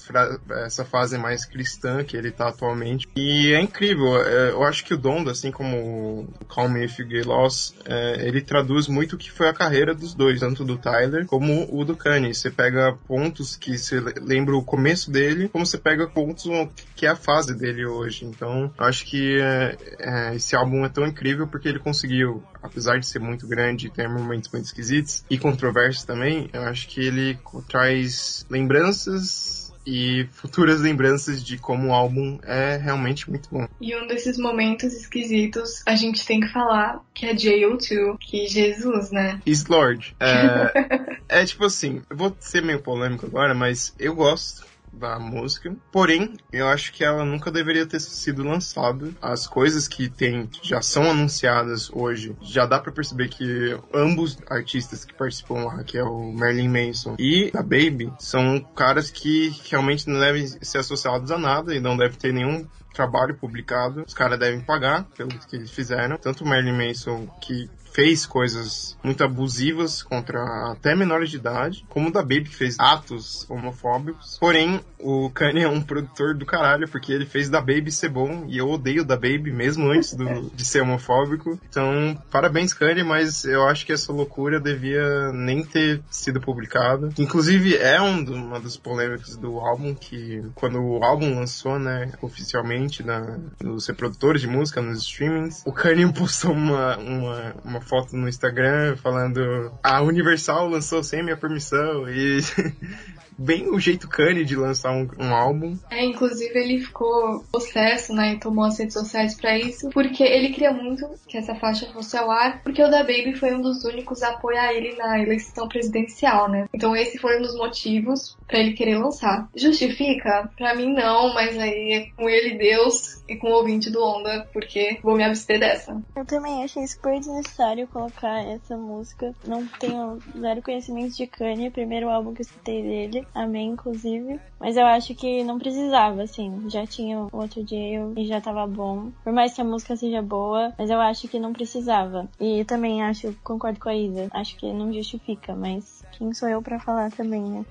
[0.65, 3.07] essa fase mais cristã que ele tá atualmente.
[3.15, 4.21] E é incrível.
[4.21, 7.75] É, eu acho que o Donda, assim como o Call Me If You Get Lost,
[7.85, 11.67] é, ele traduz muito o que foi a carreira dos dois, tanto do Tyler como
[11.71, 12.33] o do Kanye.
[12.33, 16.47] Você pega pontos que você lembra o começo dele, como você pega pontos
[16.95, 18.25] que é a fase dele hoje.
[18.25, 23.19] Então, acho que é, esse álbum é tão incrível porque ele conseguiu, apesar de ser
[23.19, 28.38] muito grande e ter momentos muito esquisitos e controversos também, eu acho que ele traz
[28.49, 33.67] lembranças e futuras lembranças de como o álbum é realmente muito bom.
[33.82, 39.12] E um desses momentos esquisitos a gente tem que falar que é JO2, que Jesus,
[39.12, 39.41] né?
[39.45, 40.15] Is Lord.
[40.19, 44.68] É, é tipo assim, eu vou ser meio polêmico agora, mas eu gosto
[44.99, 45.75] da música.
[45.91, 49.09] Porém, eu acho que ela nunca deveria ter sido lançada.
[49.21, 55.05] As coisas que tem já são anunciadas hoje, já dá para perceber que ambos artistas
[55.05, 60.07] que participam lá, que é o Marilyn Manson e a Baby, são caras que realmente
[60.07, 64.03] não devem ser associados a nada e não devem ter nenhum trabalho publicado.
[64.05, 66.17] Os caras devem pagar pelo que eles fizeram.
[66.17, 72.07] Tanto o Marilyn Manson, que fez coisas muito abusivas contra até menores de idade, como
[72.07, 74.38] o da Baby, que fez atos homofóbicos.
[74.39, 78.45] Porém, o Kanye é um produtor do caralho, porque ele fez da Baby ser bom,
[78.47, 81.59] e eu odeio da Baby mesmo antes do, de ser homofóbico.
[81.69, 87.09] Então, parabéns, Kanye, mas eu acho que essa loucura devia nem ter sido publicada.
[87.17, 92.13] Inclusive, é um do, uma das polêmicas do álbum, que quando o álbum lançou, né,
[92.21, 97.81] oficialmente na, nos reprodutores de música, nos streamings, o Kanye postou uma, uma, uma uma
[97.89, 102.39] foto no Instagram falando a Universal lançou sem minha permissão e
[103.39, 105.78] bem o jeito Kanye de lançar um, um, álbum.
[105.89, 110.49] É, inclusive ele ficou possesso, né, e tomou as redes sociais para isso, porque ele
[110.49, 113.84] queria muito que essa faixa fosse ao ar, porque o da Baby foi um dos
[113.86, 116.67] únicos a apoiar ele na eleição presidencial, né?
[116.73, 119.47] Então esse foi um dos motivos para ele querer lançar.
[119.56, 120.49] Justifica?
[120.58, 124.47] Para mim não, mas aí é com ele Deus e com o ouvinte do Onda,
[124.52, 126.02] porque vou me abster dessa.
[126.15, 129.34] Eu também achei super desnecessário colocar essa música.
[129.45, 133.28] Não tenho zero conhecimento de Kanye, primeiro álbum que eu escutei dele.
[133.33, 134.39] Amém, inclusive.
[134.59, 136.69] Mas eu acho que não precisava, assim.
[136.69, 139.11] Já tinha outro Jail e já tava bom.
[139.23, 142.27] Por mais que a música seja boa, mas eu acho que não precisava.
[142.39, 144.27] E também acho, concordo com a Isa.
[144.31, 147.65] Acho que não justifica, mas quem sou eu para falar também, né?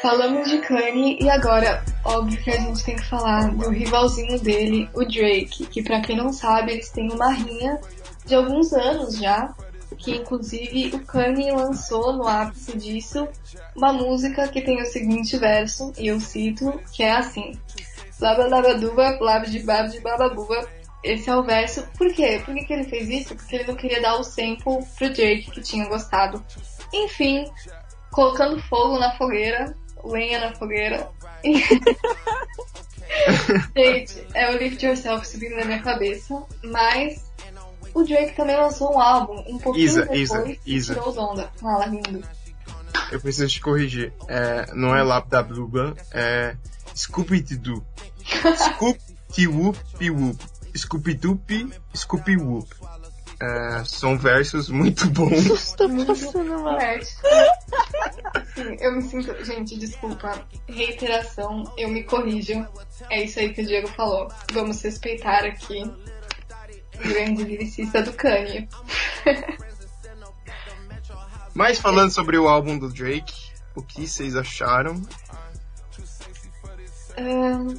[0.00, 4.88] Falamos de Kanye e agora óbvio que a gente tem que falar do rivalzinho dele,
[4.94, 7.80] o Drake, que pra quem não sabe, eles têm uma rinha
[8.24, 9.52] de alguns anos já,
[9.96, 13.26] que inclusive o Kanye lançou no ápice disso
[13.74, 17.58] uma música que tem o seguinte verso, e eu cito, que é assim:
[18.20, 20.68] Labalabaduba, blabdibabdi bababuba.
[21.02, 21.86] Esse é o verso.
[21.96, 22.42] Por quê?
[22.44, 23.34] Por que, que ele fez isso?
[23.34, 26.44] Porque ele não queria dar o sample pro Drake, que tinha gostado.
[26.92, 27.44] Enfim,
[28.10, 29.76] colocando fogo na fogueira,
[30.10, 31.08] lenha na fogueira.
[33.76, 37.24] Gente, é o Lift Yourself subindo na minha cabeça, mas
[37.94, 40.94] o Drake também lançou um álbum um pouquinho Isa, depois Isa, Isa.
[40.94, 41.50] tirou onda.
[41.56, 42.22] Fala, lindo.
[43.10, 44.12] Eu preciso te corrigir.
[44.28, 46.54] É, não é Labdabluba, é
[46.94, 47.84] Scooby-Doo.
[48.56, 50.38] Scoop-Ti-Whoop-Whoop.
[50.76, 52.68] Scooby-Doop, Scooby-Whoop.
[53.40, 55.72] É, são versos muito bons.
[55.74, 56.78] Tá passando mal.
[58.54, 59.44] Sim, eu me sinto.
[59.44, 60.44] Gente, desculpa.
[60.68, 62.66] Reiteração, eu me corrijo.
[63.08, 64.26] É isso aí que o Diego falou.
[64.52, 65.84] Vamos respeitar aqui
[66.96, 68.68] o grande lyricista do Kanye.
[71.54, 75.00] Mas falando sobre o álbum do Drake, o que vocês acharam?
[77.16, 77.74] Ahn,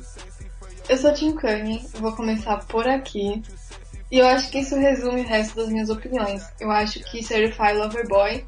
[0.89, 3.41] eu sou Tim Kanye, vou começar por aqui.
[4.12, 6.43] E eu acho que isso resume o resto das minhas opiniões.
[6.60, 8.45] Eu acho que Certified Lover Boy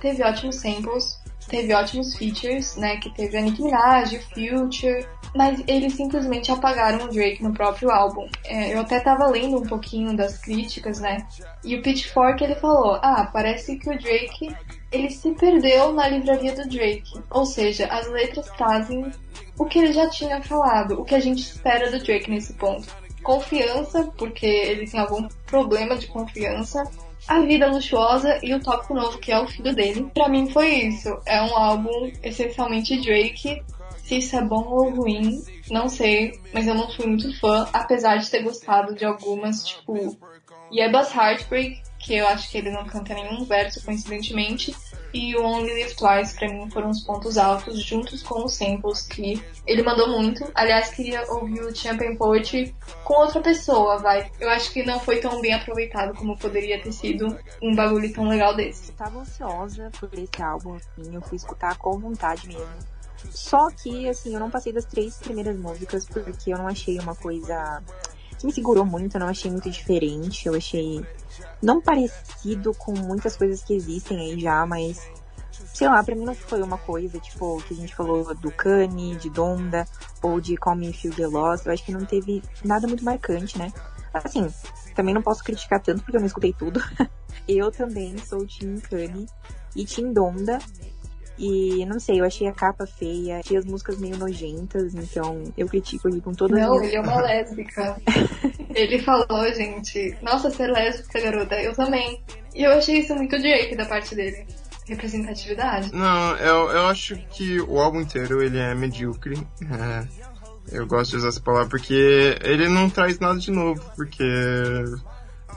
[0.00, 2.96] teve ótimos samples, teve ótimos features, né?
[2.98, 7.90] Que teve a Nicki Minaj, o Future, mas eles simplesmente apagaram o Drake no próprio
[7.90, 8.28] álbum.
[8.44, 11.26] É, eu até tava lendo um pouquinho das críticas, né?
[11.64, 14.54] E o Pitchfork ele falou: Ah, parece que o Drake
[14.90, 17.20] ele se perdeu na livraria do Drake.
[17.30, 19.10] Ou seja, as letras trazem
[19.58, 22.86] o que ele já tinha falado, o que a gente espera do Drake nesse ponto.
[23.22, 26.82] Confiança, porque ele tem algum problema de confiança.
[27.28, 30.10] A vida luxuosa e o tópico novo, que é o filho dele.
[30.12, 31.08] Pra mim foi isso.
[31.24, 33.62] É um álbum essencialmente Drake.
[33.98, 38.16] Se isso é bom ou ruim, não sei, mas eu não fui muito fã, apesar
[38.16, 40.18] de ter gostado de algumas, tipo
[40.72, 44.74] Yeba's Heartbreak, que eu acho que ele não canta nenhum verso, coincidentemente,
[45.12, 49.02] e o Only Live Twice, pra mim, foram os pontos altos, juntos com os samples
[49.02, 50.50] que ele mandou muito.
[50.54, 54.30] Aliás, queria ouvir o Champion Poetry com outra pessoa, vai.
[54.40, 58.28] Eu acho que não foi tão bem aproveitado como poderia ter sido um bagulho tão
[58.28, 58.90] legal desse.
[58.90, 62.92] Eu tava ansiosa por esse álbum, assim, eu fui escutar com vontade mesmo.
[63.30, 67.14] Só que, assim, eu não passei das três primeiras músicas porque eu não achei uma
[67.14, 67.82] coisa
[68.38, 71.04] que me segurou muito, eu não achei muito diferente, eu achei
[71.62, 75.00] não parecido com muitas coisas que existem aí já, mas
[75.72, 79.16] sei lá, pra mim não foi uma coisa, tipo, que a gente falou do Kanye,
[79.16, 79.86] de Donda,
[80.22, 83.58] ou de Call Me You Get Lost, eu acho que não teve nada muito marcante,
[83.58, 83.72] né?
[84.12, 84.52] Assim,
[84.94, 86.80] também não posso criticar tanto porque eu não escutei tudo.
[87.48, 89.26] eu também sou Team Kanye
[89.74, 90.58] e Team Donda,
[91.38, 95.66] e não sei, eu achei a capa feia, achei as músicas meio nojentas, então eu
[95.66, 97.96] critico ele com todas Não, as ele é uma lésbica.
[98.74, 102.22] ele falou, gente, nossa, ser lésbica, garota, eu também.
[102.54, 104.46] E eu achei isso muito Drake da parte dele.
[104.86, 105.92] Representatividade.
[105.92, 109.36] Não, eu, eu acho que o álbum inteiro ele é medíocre.
[109.62, 114.24] É, eu gosto de usar essa palavra porque ele não traz nada de novo, porque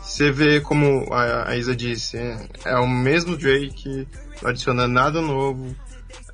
[0.01, 2.17] você vê como a, a Isa disse,
[2.63, 4.07] é o mesmo Drake,
[4.41, 5.75] não adiciona nada novo.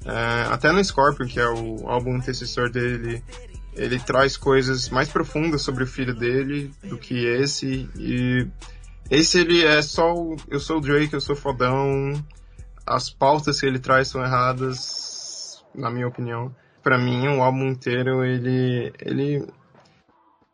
[0.06, 3.24] É, até no Scorpion, que é o álbum antecessor dele,
[3.76, 7.90] ele traz coisas mais profundas sobre o filho dele do que esse.
[7.98, 8.48] E
[9.10, 12.14] esse ele é só o, eu sou o Drake, eu sou fodão.
[12.86, 16.54] As pautas que ele traz são erradas, na minha opinião.
[16.84, 19.48] Pra mim, o álbum inteiro ele ele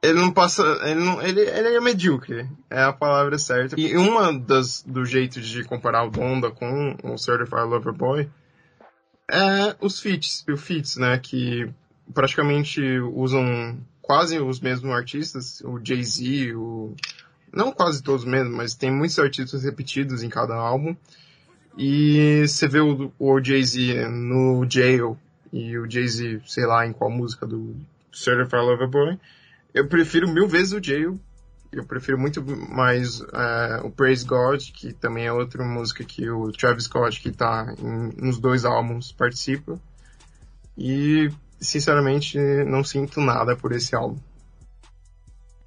[0.02, 3.80] ele não passa, ele não, ele, ele é medíocre, é a palavra certa.
[3.80, 8.30] E uma das dos jeitos de comparar o Donda com o Certified Lover Boy
[9.30, 11.70] é os feats, os feats, né, que
[12.14, 16.96] praticamente usam quase os mesmos artistas, o Jay-Z, o
[17.52, 20.96] não quase todos mesmo, mas tem muitos artistas repetidos em cada álbum.
[21.78, 25.18] E você vê o, o Jay-Z no Jail
[25.52, 27.76] e o Jay-Z, sei lá, em qual música do
[28.12, 29.20] Certified Lover Boy.
[29.74, 31.20] Eu prefiro mil vezes o Jail.
[31.72, 36.52] Eu prefiro muito mais é, o Praise God, que também é outra música que o
[36.52, 39.80] Travis Scott, que tá em, nos dois álbuns, participa.
[40.78, 44.20] E, sinceramente, não sinto nada por esse álbum.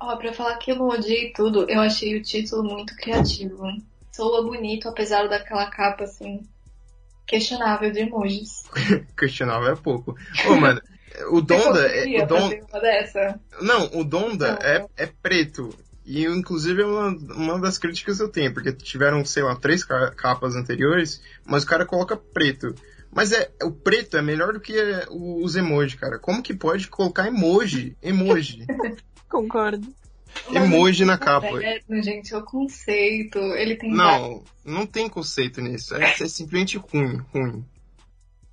[0.00, 3.62] Ó, pra falar que eu não odiei tudo, eu achei o título muito criativo.
[4.10, 6.40] Soa bonito, apesar daquela capa, assim,
[7.26, 8.64] questionável de emojis.
[9.16, 10.16] Questionável é pouco.
[10.48, 10.80] Ô, mano,
[11.30, 11.86] o Donda...
[11.86, 12.40] É- o Don...
[12.42, 13.40] fazer uma dessa.
[13.60, 14.58] Não, o Donda Não.
[14.66, 15.70] é, é preto.
[16.04, 19.84] E inclusive é uma, uma das críticas que eu tenho, porque tiveram, sei lá, três
[19.84, 22.74] ca- capas anteriores, mas o cara coloca preto.
[23.12, 26.18] Mas é, o preto é melhor do que é, os emojis, cara.
[26.18, 27.96] Como que pode colocar emoji?
[28.02, 28.66] Emoji.
[29.28, 29.86] Concordo.
[30.52, 31.62] emoji na capa.
[31.62, 33.38] É, gente, é o conceito.
[33.38, 33.92] Ele tem.
[33.92, 35.94] Não, não tem conceito nisso.
[35.94, 37.64] É, é simplesmente ruim, ruim.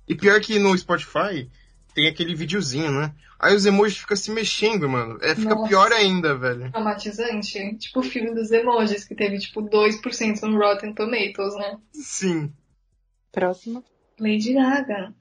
[0.08, 1.48] E pior que no Spotify
[1.98, 3.12] tem aquele videozinho, né?
[3.40, 5.18] Aí os emojis ficam se mexendo, mano.
[5.20, 5.68] É, fica Nossa.
[5.68, 6.70] pior ainda, velho.
[6.70, 7.76] Traumatizante.
[7.76, 11.76] Tipo o filme dos emojis, que teve tipo 2% no Rotten Tomatoes, né?
[11.92, 12.52] Sim.
[13.32, 13.82] Próximo.
[14.20, 15.12] Lady Gaga.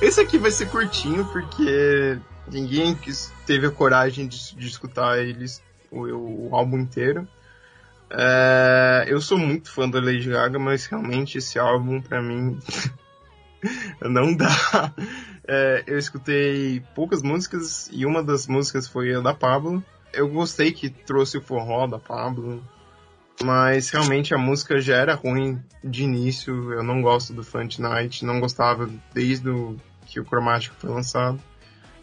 [0.00, 2.16] Esse aqui vai ser curtinho, porque
[2.46, 2.96] ninguém
[3.44, 5.60] teve a coragem de, de escutar eles,
[5.90, 7.26] o, o álbum inteiro.
[8.10, 12.58] É, eu sou muito fã da Lady Gaga, mas realmente esse álbum, pra mim,
[14.02, 14.92] não dá.
[15.46, 19.82] É, eu escutei poucas músicas e uma das músicas foi a da Pablo.
[20.12, 22.62] Eu gostei que trouxe o forró da Pablo,
[23.42, 26.72] mas realmente a música já era ruim de início.
[26.72, 29.50] Eu não gosto do Funk Night, não gostava desde
[30.06, 31.40] que o Cromático foi lançado.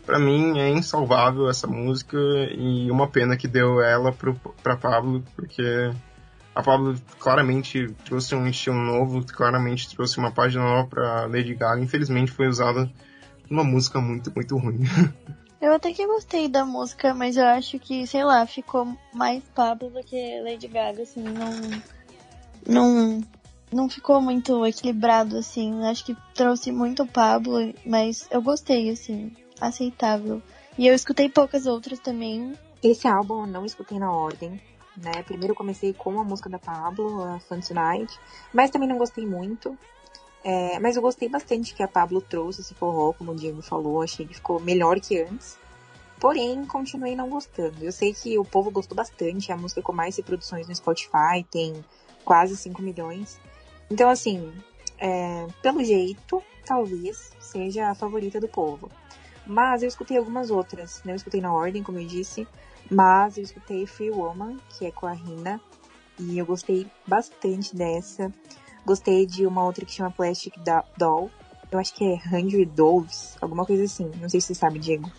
[0.07, 2.17] Pra mim é insalvável essa música
[2.57, 4.33] e uma pena que deu ela pro,
[4.63, 5.91] pra Pablo, porque
[6.55, 11.81] a Pablo claramente trouxe um estilo novo, claramente trouxe uma página nova pra Lady Gaga.
[11.81, 12.89] Infelizmente foi usada
[13.49, 14.79] numa música muito, muito ruim.
[15.59, 19.89] Eu até que gostei da música, mas eu acho que, sei lá, ficou mais Pablo
[19.89, 21.81] do que Lady Gaga, assim, não.
[22.65, 23.21] Não.
[23.73, 25.83] Não ficou muito equilibrado, assim.
[25.83, 30.41] Acho que trouxe muito Pablo, mas eu gostei, assim, aceitável.
[30.77, 32.53] E eu escutei poucas outras também.
[32.83, 34.61] Esse álbum eu não escutei na ordem,
[34.95, 35.23] né?
[35.23, 38.19] Primeiro comecei com a música da Pablo, a Fun Tonight,
[38.53, 39.77] mas também não gostei muito.
[40.43, 44.01] É, mas eu gostei bastante que a Pablo trouxe esse forró, como o Diego falou,
[44.01, 45.57] achei que ficou melhor que antes.
[46.19, 47.83] Porém, continuei não gostando.
[47.83, 51.45] Eu sei que o povo gostou bastante, é a música com mais reproduções no Spotify,
[51.49, 51.83] tem
[52.23, 53.39] quase 5 milhões.
[53.89, 54.53] Então, assim,
[54.97, 58.89] é, pelo jeito, talvez seja a favorita do povo.
[59.47, 62.47] Mas eu escutei algumas outras, não escutei na ordem, como eu disse,
[62.91, 65.59] mas eu escutei Free Woman, que é com a Rina,
[66.19, 68.31] e eu gostei bastante dessa.
[68.85, 70.53] Gostei de uma outra que chama Plastic
[70.97, 71.29] Doll.
[71.71, 74.09] Eu acho que é Hundred Doves, alguma coisa assim.
[74.19, 75.11] Não sei se você sabe, Diego.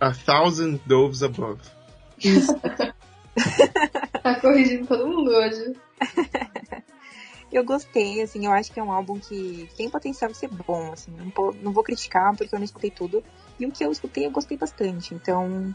[0.00, 1.60] A Thousand Doves Above.
[4.22, 5.76] Tá corrigindo todo mundo hoje.
[7.52, 10.92] Eu gostei, assim, eu acho que é um álbum que tem potencial de ser bom,
[10.92, 11.12] assim.
[11.12, 13.22] Não, po- não vou criticar porque eu não escutei tudo.
[13.58, 15.14] E o que eu escutei eu gostei bastante.
[15.14, 15.74] Então,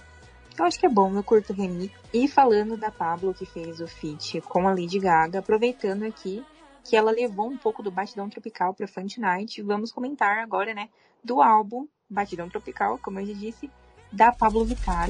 [0.59, 1.93] eu acho que é bom, eu curto o remix.
[2.13, 6.43] E falando da Pablo, que fez o feat com a Lady Gaga, aproveitando aqui
[6.83, 10.89] que ela levou um pouco do Batidão Tropical pra Fun Night, vamos comentar agora, né,
[11.23, 13.69] do álbum Batidão Tropical, como eu já disse,
[14.11, 15.09] da Pablo Vittar.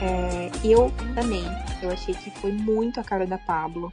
[0.00, 1.44] É, eu amei.
[1.82, 3.92] Eu achei que foi muito a cara da Pablo.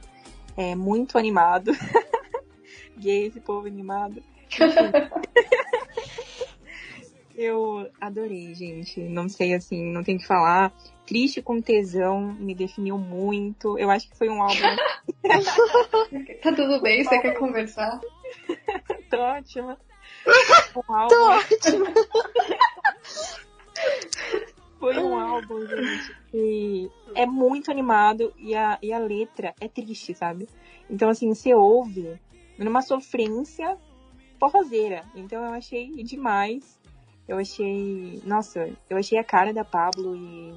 [0.56, 1.72] É muito animado.
[2.98, 4.22] Gay esse povo animado.
[7.36, 9.00] eu adorei, gente.
[9.00, 10.72] Não sei assim, não tem o que falar.
[11.06, 13.78] Triste com tesão, me definiu muito.
[13.78, 14.56] Eu acho que foi um álbum
[16.42, 17.04] Tá tudo bem?
[17.04, 18.00] Você quer conversar?
[19.10, 19.78] Tô ótima.
[20.74, 21.14] Um álbum...
[21.14, 21.86] Tô ótimo.
[24.78, 30.14] Foi um álbum, gente, que é muito animado e a, e a letra é triste,
[30.14, 30.48] sabe?
[30.88, 32.20] Então, assim, você ouve
[32.58, 33.76] numa sofrência
[34.38, 35.04] forrozeira.
[35.14, 36.78] Então, eu achei demais.
[37.26, 38.20] Eu achei.
[38.24, 40.54] Nossa, eu achei a cara da Pablo e.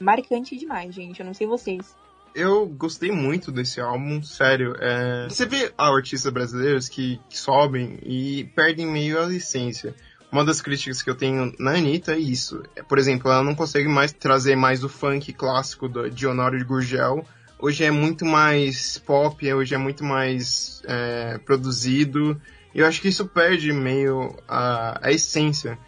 [0.00, 1.20] Marcante demais, gente.
[1.20, 1.94] Eu não sei vocês.
[2.34, 4.74] Eu gostei muito desse álbum, sério.
[4.80, 9.94] é, Você vê artistas brasileiros que, que sobem e perdem meio a essência.
[10.32, 12.62] Uma das críticas que eu tenho na Anitta é isso.
[12.88, 17.22] Por exemplo, ela não consegue mais trazer mais o funk clássico do, de Honório Gurgel.
[17.58, 22.40] Hoje é muito mais pop, hoje é muito mais é, produzido.
[22.74, 25.78] E eu acho que isso perde meio a, a essência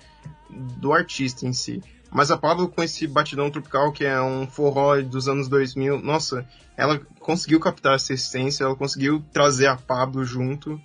[0.51, 1.82] do artista em si.
[2.12, 6.47] Mas a Pablo com esse batidão tropical, que é um forró dos anos 2000, nossa,
[6.76, 10.78] ela conseguiu captar essa essência, ela conseguiu trazer a Pablo junto.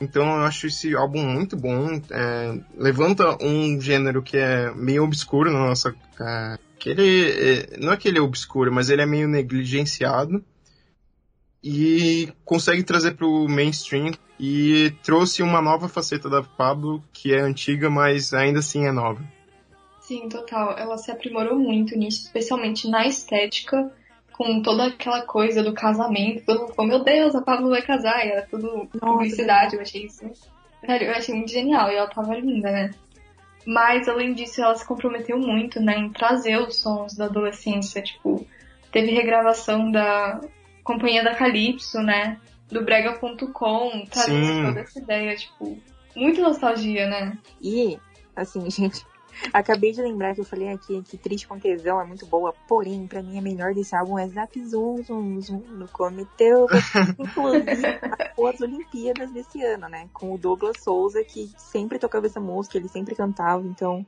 [0.00, 2.00] Então eu acho esse álbum muito bom.
[2.10, 5.94] é, levanta um gênero que é meio obscuro na nossa.
[6.20, 10.44] É, que ele, é, não é que ele é obscuro, mas ele é meio negligenciado.
[11.62, 14.12] E consegue trazer pro mainstream.
[14.38, 19.24] E trouxe uma nova faceta da Pablo, que é antiga, mas ainda assim é nova.
[20.02, 20.78] Sim, total.
[20.78, 23.90] Ela se aprimorou muito nisso, especialmente na estética,
[24.36, 26.44] com toda aquela coisa do casamento.
[26.44, 28.24] Todo mundo falou, meu Deus, a Pablo vai casar.
[28.26, 30.24] E era tudo publicidade, eu achei isso.
[30.84, 31.90] Sério, eu achei muito genial.
[31.90, 32.90] E ela tava linda, né?
[33.66, 38.00] Mas, além disso, ela se comprometeu muito, né, em trazer os sons da adolescência.
[38.00, 38.46] Tipo,
[38.92, 40.40] teve regravação da
[40.84, 42.38] Companhia da Calypso, né,
[42.70, 45.76] do Brega.com, trazendo toda essa ideia, tipo,
[46.14, 47.36] muito nostalgia, né?
[47.60, 47.98] E,
[48.36, 49.04] assim, gente,
[49.52, 53.06] acabei de lembrar que eu falei aqui que Triste com Tesão é muito boa, porém,
[53.06, 56.66] pra mim a melhor desse álbum é Zap Zoom Zoom Zoom no Comiteu,
[57.18, 57.66] inclusive
[58.46, 60.08] as Olimpíadas desse ano, né?
[60.12, 64.06] Com o Douglas Souza, que sempre tocava essa música, ele sempre cantava, então.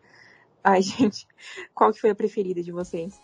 [0.63, 1.27] Ai, gente,
[1.75, 3.21] qual que foi a preferida de vocês?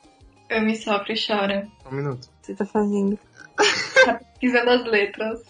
[0.51, 1.69] Ame Sofre e Chora.
[1.87, 2.29] Um minuto.
[2.41, 3.19] Você tá fazendo?
[4.41, 5.41] Pisando as letras.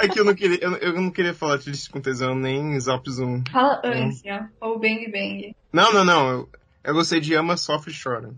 [0.00, 3.08] É que eu não queria, eu, eu não queria falar triste com tesão nem Zap
[3.10, 3.42] Zoom.
[3.52, 4.06] Fala Hum.
[4.08, 5.54] ânsia ou Bang Bang.
[5.72, 6.28] Não, não, não.
[6.30, 6.48] Eu,
[6.84, 8.34] eu gostei de Ama, Sofre e Chora.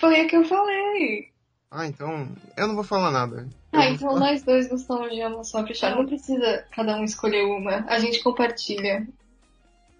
[0.00, 1.28] Foi a que eu falei.
[1.70, 2.28] Ah, então.
[2.56, 3.48] Eu não vou falar nada.
[3.72, 5.96] Eu Ah, vou então falar- nós dois gostamos de Ama Sofre e Chora.
[5.96, 7.84] Não precisa cada um escolher uma.
[7.88, 9.06] A gente compartilha.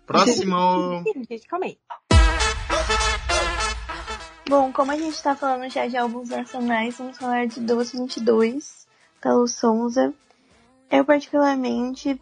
[0.06, 1.02] Próximo.
[1.28, 1.78] Gente, calma aí.
[4.48, 8.86] Bom, como a gente tá falando já de álbuns nacionais, vamos falar de Doce 22,
[9.20, 10.14] da Lu Sonza.
[10.90, 12.20] Eu particularmente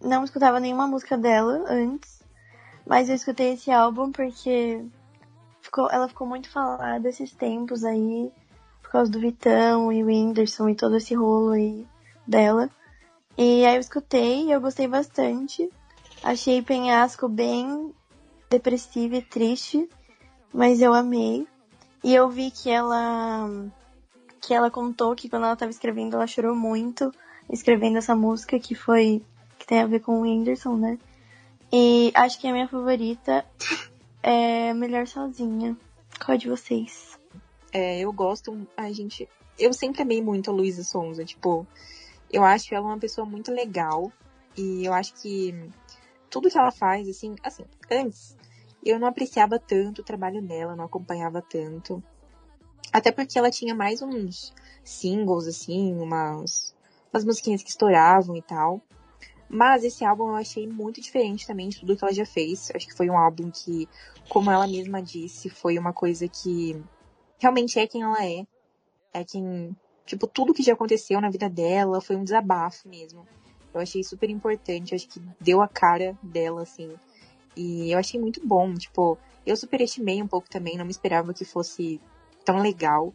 [0.00, 2.22] não escutava nenhuma música dela antes,
[2.86, 4.84] mas eu escutei esse álbum porque
[5.60, 8.30] ficou, ela ficou muito falada esses tempos aí,
[8.82, 11.86] por causa do Vitão e o Whindersson e todo esse rolo aí
[12.26, 12.70] dela.
[13.36, 15.68] E aí eu escutei e eu gostei bastante.
[16.22, 17.92] Achei Penhasco bem
[18.48, 19.88] depressivo e triste,
[20.52, 21.46] mas eu amei.
[22.02, 23.48] E eu vi que ela
[24.40, 27.10] que ela contou que quando ela estava escrevendo, ela chorou muito
[27.50, 29.22] escrevendo essa música que foi
[29.58, 30.98] que tem a ver com o Whindersson, né?
[31.72, 33.44] E acho que a minha favorita
[34.22, 35.76] é Melhor Sozinha.
[36.24, 37.18] Qual de vocês?
[37.72, 39.28] É, eu gosto, a gente,
[39.58, 41.66] eu sempre amei muito a Luísa Sonza, tipo,
[42.30, 44.10] eu acho ela uma pessoa muito legal
[44.56, 45.54] e eu acho que
[46.30, 48.36] tudo que ela faz, assim, assim, antes
[48.84, 52.02] eu não apreciava tanto o trabalho dela, não acompanhava tanto.
[52.92, 56.74] Até porque ela tinha mais uns singles, assim, umas,
[57.12, 58.80] umas musiquinhas que estouravam e tal.
[59.48, 62.70] Mas esse álbum eu achei muito diferente também de tudo que ela já fez.
[62.74, 63.88] Acho que foi um álbum que,
[64.28, 66.82] como ela mesma disse, foi uma coisa que
[67.38, 68.44] realmente é quem ela é.
[69.12, 69.74] É quem.
[70.04, 73.26] Tipo, tudo que já aconteceu na vida dela foi um desabafo mesmo.
[73.72, 76.94] Eu achei super importante, acho que deu a cara dela, assim.
[77.56, 81.44] E eu achei muito bom, tipo, eu superestimei um pouco também, não me esperava que
[81.44, 82.00] fosse
[82.44, 83.14] tão legal.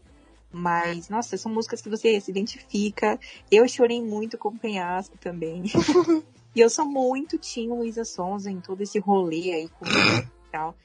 [0.52, 3.20] Mas, nossa, são músicas que você se identifica.
[3.50, 5.64] Eu chorei muito com o Penhasco também.
[6.56, 10.76] e eu sou muito Tim Luísa Sonza em todo esse rolê aí com e tal.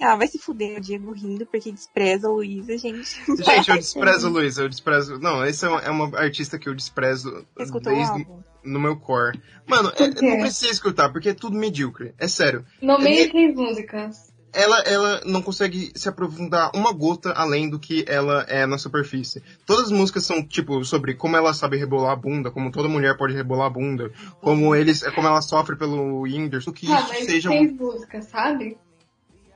[0.00, 3.16] Ah, vai se fuder o Diego rindo porque despreza a Luísa, gente.
[3.42, 5.18] Gente, eu desprezo a Luísa, eu desprezo.
[5.18, 8.26] Não, essa é uma, é uma artista que eu desprezo Você escutou desde
[8.64, 9.40] no meu core.
[9.66, 10.20] Mano, é- quê?
[10.20, 12.12] não precisa escutar, porque é tudo medíocre.
[12.18, 12.64] É sério.
[12.82, 14.33] Nomeie três músicas.
[14.54, 19.42] Ela, ela não consegue se aprofundar uma gota além do que ela é na superfície.
[19.66, 23.16] Todas as músicas são, tipo, sobre como ela sabe rebolar a bunda, como toda mulher
[23.16, 27.24] pode rebolar a bunda, como eles, como ela sofre pelo Whindersson, que Ah, isso mas
[27.24, 28.78] seja um três músicas, sabe?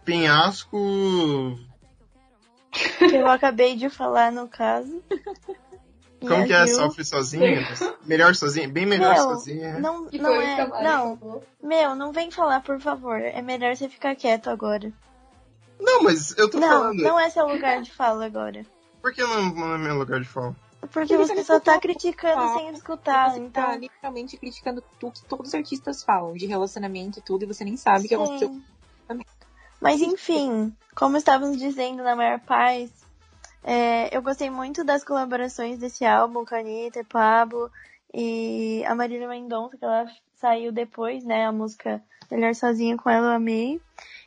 [0.05, 1.59] penhasco.
[3.13, 5.03] Eu acabei de falar no caso.
[6.21, 6.67] Como que é?
[6.67, 7.67] Sofre sozinha?
[8.05, 8.69] Melhor sozinha?
[8.69, 9.79] Bem melhor Meu, sozinha.
[9.79, 10.67] Não, Que não é.
[10.83, 11.45] Não, falou.
[11.63, 13.21] meu, não vem falar, por favor.
[13.21, 14.93] É melhor você ficar quieto agora.
[15.79, 17.03] Não, mas eu tô Não, falando.
[17.03, 18.67] não é seu lugar de fala agora.
[19.01, 20.57] Por que não, não é meu lugar de fala?
[20.93, 23.79] Porque você você só tá criticando sem escutar, você tá então.
[23.81, 27.77] literalmente criticando tudo que todos os artistas falam, de relacionamento e tudo, e você nem
[27.77, 28.57] sabe que é o seu.
[29.81, 32.91] Mas enfim, como estávamos dizendo na maior paz,
[33.69, 37.71] é, eu gostei muito das colaborações desse álbum com a Anitta, Pablo
[38.15, 40.07] e a Marília Mendonça, que ela
[40.37, 41.45] saiu depois, né?
[41.45, 43.79] A música Melhor Sozinha com ela eu amei.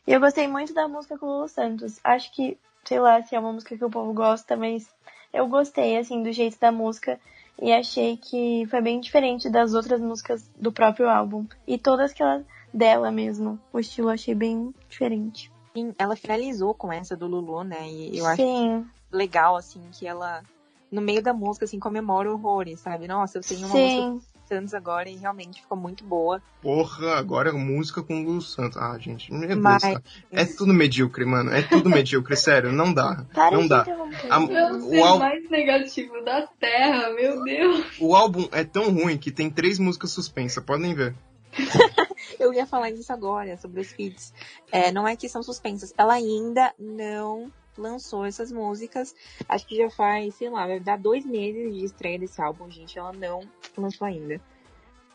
[0.06, 1.98] E eu gostei muito da música com o Lulu Santos.
[2.04, 4.88] Acho que, sei lá, se é uma música que o povo gosta, mas
[5.32, 7.18] eu gostei, assim, do jeito da música.
[7.60, 11.46] E achei que foi bem diferente das outras músicas do próprio álbum.
[11.66, 13.58] E todas que ela dela mesmo.
[13.72, 15.50] O estilo eu achei bem diferente.
[15.74, 17.88] Sim, ela finalizou com essa do Lulu, né?
[17.88, 20.42] E eu acho Sim, legal, assim, que ela,
[20.90, 23.06] no meio da música, assim, comemora horrores, sabe?
[23.06, 24.00] Nossa, eu tenho uma música sim.
[24.20, 26.42] com Santos agora e realmente ficou muito boa.
[26.60, 28.76] Porra, agora é música com o Lulu Santos.
[28.76, 29.58] Ah, gente, meu Deus.
[29.60, 29.82] Mas-.
[30.30, 31.50] É tudo medíocre, mano.
[31.52, 32.70] É tudo medíocre, sério.
[32.72, 33.24] Não dá.
[33.32, 33.82] Para não dá.
[34.28, 37.86] A- É o álbum- mais negativo da Terra, meu Deus.
[38.00, 41.14] O álbum é tão ruim que tem três músicas suspensas, podem ver.
[42.38, 44.32] Eu ia falar disso agora, sobre os feats.
[44.70, 45.94] É, não é que são suspensas.
[45.96, 49.14] Ela ainda não lançou essas músicas.
[49.48, 52.98] Acho que já faz, sei lá, vai dar dois meses de estreia desse álbum, gente.
[52.98, 53.40] Ela não
[53.76, 54.40] lançou ainda.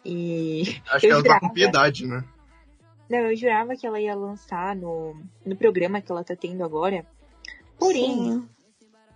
[0.04, 2.24] E Acho que ela tá com piedade, né?
[3.10, 7.06] Não, eu jurava que ela ia lançar no, no programa que ela tá tendo agora.
[7.80, 8.50] Porém, Sim.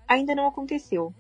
[0.08, 1.14] ainda não aconteceu.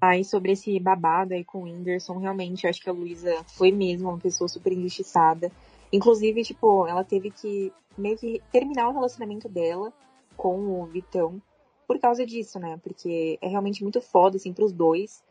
[0.00, 3.72] Aí sobre esse babado aí com o Whindersson, realmente, eu acho que a Luísa foi
[3.72, 5.50] mesmo uma pessoa super injustiçada.
[5.92, 9.92] Inclusive, tipo, ela teve que meio que terminar o relacionamento dela
[10.36, 11.42] com o Vitão
[11.88, 12.78] por causa disso, né?
[12.84, 15.24] Porque é realmente muito foda, assim, pros dois.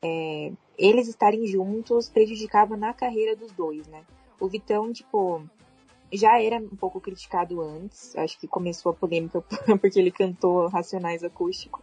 [0.00, 4.04] É, eles estarem juntos prejudicava na carreira dos dois, né?
[4.38, 5.42] O Vitão, tipo,
[6.12, 8.14] já era um pouco criticado antes.
[8.16, 9.42] Acho que começou a polêmica
[9.80, 11.82] porque ele cantou Racionais Acústico.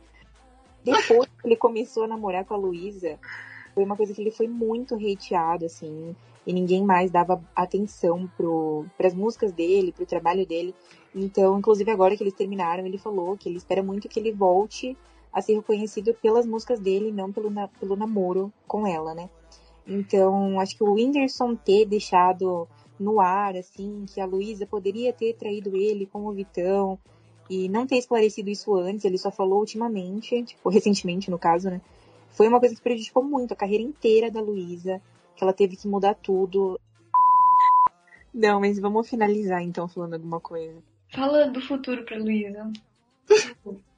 [0.81, 3.19] Depois que ele começou a namorar com a Luísa,
[3.73, 6.15] foi uma coisa que ele foi muito hateado, assim.
[6.45, 10.75] E ninguém mais dava atenção pro, pras músicas dele, pro trabalho dele.
[11.15, 14.97] Então, inclusive agora que eles terminaram, ele falou que ele espera muito que ele volte
[15.31, 19.29] a ser reconhecido pelas músicas dele, não pelo, na- pelo namoro com ela, né?
[19.87, 22.67] Então, acho que o Whindersson ter deixado
[22.99, 26.97] no ar, assim, que a Luísa poderia ter traído ele com o Vitão
[27.49, 31.81] e não ter esclarecido isso antes, ele só falou ultimamente, tipo, recentemente no caso, né?
[32.29, 35.01] Foi uma coisa que prejudicou muito a carreira inteira da Luísa,
[35.35, 36.79] que ela teve que mudar tudo.
[38.33, 40.81] Não, mas vamos finalizar então falando alguma coisa.
[41.13, 42.71] Fala do futuro pra Luísa.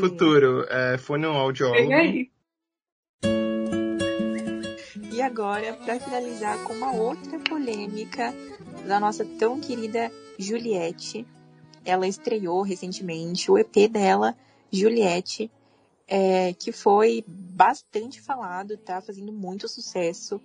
[0.00, 1.76] Futuro, é, fonoaudiólogo.
[1.76, 2.30] Pega aí.
[5.12, 8.32] E agora, para finalizar com uma outra polêmica
[8.86, 11.26] da nossa tão querida Juliette.
[11.84, 14.34] Ela estreou recentemente o EP dela,
[14.72, 15.50] Juliette,
[16.12, 20.40] é, que foi bastante falado, tá fazendo muito sucesso.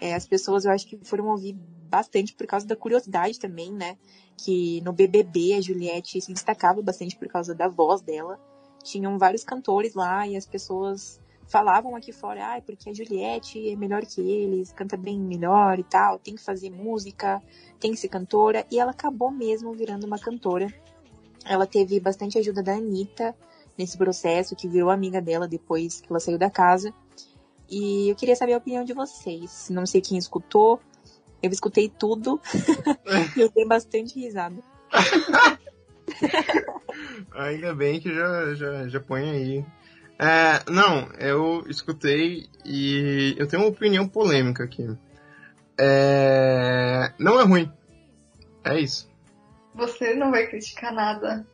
[0.00, 1.54] É, as pessoas eu acho que foram ouvir
[1.90, 3.98] bastante por causa da curiosidade também, né?
[4.36, 8.38] Que no BBB a Juliette se destacava bastante por causa da voz dela.
[8.84, 13.74] Tinham vários cantores lá e as pessoas falavam aqui fora, ah, porque a Juliette é
[13.74, 17.42] melhor que eles, canta bem melhor e tal, tem que fazer música,
[17.80, 18.64] tem que ser cantora.
[18.70, 20.72] E ela acabou mesmo virando uma cantora.
[21.44, 23.34] Ela teve bastante ajuda da Anitta
[23.78, 26.92] nesse processo, que virou amiga dela depois que ela saiu da casa.
[27.70, 29.68] E eu queria saber a opinião de vocês.
[29.70, 30.80] Não sei quem escutou,
[31.42, 32.40] eu escutei tudo.
[33.36, 34.56] e eu dei bastante risada.
[37.32, 39.64] Ainda bem que já, já, já põe aí.
[40.18, 44.88] É, não, eu escutei e eu tenho uma opinião polêmica aqui.
[45.78, 47.72] É, não é ruim.
[48.64, 49.08] É isso.
[49.74, 51.46] Você não vai criticar nada.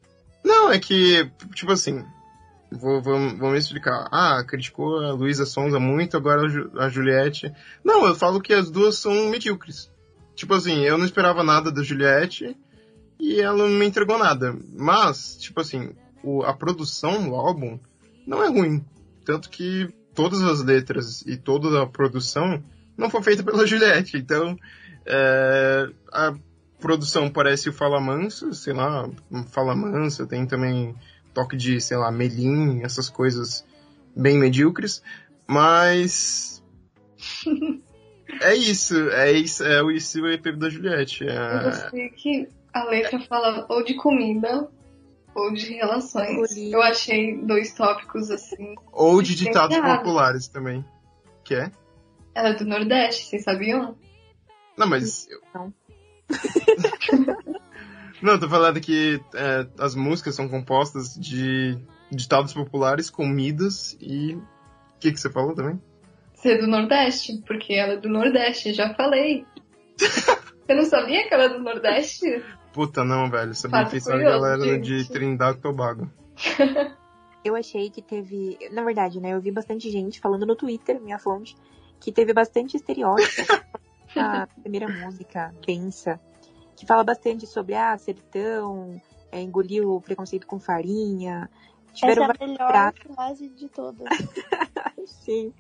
[0.45, 2.05] Não, é que, tipo assim,
[2.71, 3.01] vou,
[3.51, 4.09] me explicar.
[4.11, 6.43] Ah, criticou a Luísa Sonza muito, agora
[6.79, 7.53] a Juliette.
[7.83, 9.91] Não, eu falo que as duas são medíocres.
[10.35, 12.57] Tipo assim, eu não esperava nada da Juliette
[13.19, 14.55] e ela não me entregou nada.
[14.77, 17.79] Mas, tipo assim, o, a produção do álbum
[18.27, 18.85] não é ruim.
[19.25, 22.63] Tanto que todas as letras e toda a produção
[22.97, 24.17] não foi feita pela Juliette.
[24.17, 24.59] Então,
[25.07, 26.35] é, a
[26.85, 29.09] produção parece o Fala Manso, sei lá,
[29.49, 30.95] Fala Manso, tem também
[31.33, 33.67] toque de, sei lá, Melim, essas coisas
[34.15, 35.03] bem medíocres,
[35.47, 36.63] mas
[38.43, 41.25] é isso, é isso, é o isso o EP da Juliette.
[41.25, 44.69] Eu É, gostei que a letra fala ou de comida
[45.35, 46.55] ou de relações.
[46.55, 48.75] Eu achei dois tópicos assim.
[48.93, 50.85] ou de ditados populares também.
[51.43, 51.73] Que é?
[52.35, 53.97] Ela é do Nordeste, vocês sabiam?
[54.77, 55.27] Não, mas.
[55.55, 55.73] Não.
[58.23, 61.77] Não, tô falando que é, as músicas são compostas de
[62.11, 64.35] ditados populares, comidas e.
[64.35, 64.43] O
[64.99, 65.79] que, que você falou também?
[66.33, 69.45] Ser do Nordeste, porque ela é do Nordeste, já falei.
[70.65, 72.43] Você não sabia que ela é do Nordeste?
[72.73, 73.55] Puta, não, velho.
[73.55, 75.13] Sabia Fato que isso é a curioso, galera de gente.
[75.13, 76.11] Trindade e Tobago.
[77.45, 78.57] Eu achei que teve.
[78.73, 79.35] Na verdade, né?
[79.35, 81.55] Eu vi bastante gente falando no Twitter, minha fonte,
[82.01, 83.43] que teve bastante estereótipo
[84.15, 86.21] na primeira música, Pensa,
[86.77, 89.01] que fala bastante sobre ah, sertão,
[89.31, 91.51] é, engolir o preconceito com farinha.
[91.87, 94.09] Essa Tiveram é a melhor frases, frase de todas.
[95.07, 95.53] sim.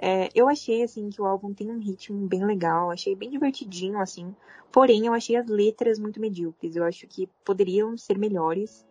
[0.00, 3.98] É, eu achei, assim, que o álbum tem um ritmo bem legal, achei bem divertidinho,
[3.98, 4.34] assim.
[4.70, 6.76] Porém, eu achei as letras muito medíocres.
[6.76, 8.86] Eu acho que poderiam ser melhores.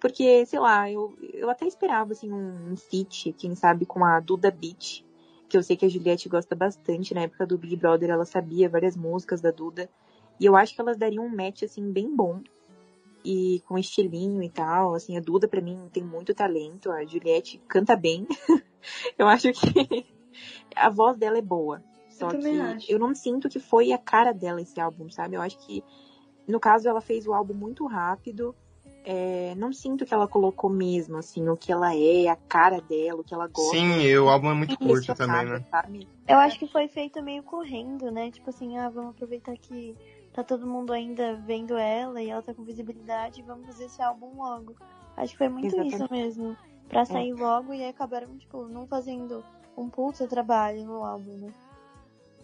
[0.00, 4.20] Porque, sei lá, eu, eu até esperava, assim, um, um feat, quem sabe, com a
[4.20, 5.04] Duda Beat.
[5.52, 7.12] Que eu sei que a Juliette gosta bastante.
[7.12, 9.86] Na época do Big Brother, ela sabia várias músicas da Duda.
[10.40, 12.40] E eu acho que elas dariam um match, assim, bem bom.
[13.22, 14.94] E com estilinho e tal.
[14.94, 16.90] Assim, a Duda, pra mim, tem muito talento.
[16.90, 18.26] A Juliette canta bem.
[19.18, 20.06] eu acho que
[20.74, 21.84] a voz dela é boa.
[22.08, 22.90] Só Eu que acho.
[22.90, 25.36] eu não sinto que foi a cara dela esse álbum, sabe?
[25.36, 25.84] Eu acho que,
[26.48, 28.56] no caso, ela fez o álbum muito rápido
[29.04, 33.20] é, não sinto que ela colocou mesmo, assim, o que ela é, a cara dela,
[33.20, 33.76] o que ela gosta.
[33.76, 35.64] Sim, o álbum é muito Isso, curto também, sabe, né?
[35.70, 36.08] sabe?
[36.28, 38.30] Eu acho que foi feito meio correndo, né?
[38.30, 39.96] Tipo assim, ah, vamos aproveitar que
[40.32, 44.36] tá todo mundo ainda vendo ela e ela tá com visibilidade, vamos fazer esse álbum
[44.36, 44.74] logo.
[45.16, 45.94] Acho que foi muito Exatamente.
[45.94, 46.56] isso mesmo.
[46.88, 49.42] Pra sair logo e aí acabaram, tipo, não fazendo
[49.76, 51.52] um puta trabalho no álbum, né?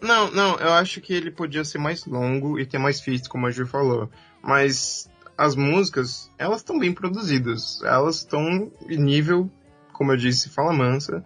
[0.01, 3.45] Não, não, eu acho que ele podia ser mais longo e ter mais feats, como
[3.45, 4.09] a Ju falou.
[4.41, 7.81] Mas as músicas, elas estão bem produzidas.
[7.83, 9.49] Elas estão em nível,
[9.93, 11.23] como eu disse, Fala Mansa,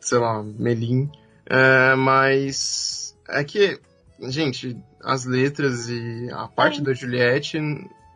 [0.00, 1.10] sei lá, Melim.
[1.44, 3.80] É, mas é que,
[4.28, 6.84] gente, as letras e a parte É.
[6.84, 7.58] da Juliette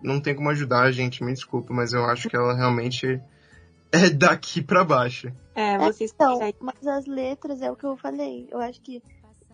[0.00, 3.20] não tem como ajudar a gente, me desculpa, mas eu acho que ela realmente
[3.90, 5.32] é daqui pra baixo.
[5.56, 6.54] É, vocês Então, conseguem.
[6.60, 8.46] mas as letras é o que eu falei.
[8.50, 9.02] Eu acho que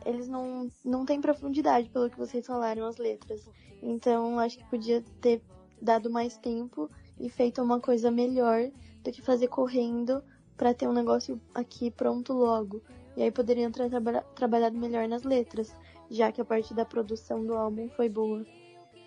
[0.05, 3.49] eles não, não têm profundidade pelo que vocês falaram, as letras.
[3.83, 5.41] Então, acho que podia ter
[5.81, 6.89] dado mais tempo
[7.19, 8.71] e feito uma coisa melhor
[9.03, 10.23] do que fazer correndo
[10.57, 12.83] pra ter um negócio aqui pronto logo.
[13.17, 15.75] E aí poderiam ter traba- trabalhado melhor nas letras,
[16.11, 18.45] já que a parte da produção do álbum foi boa.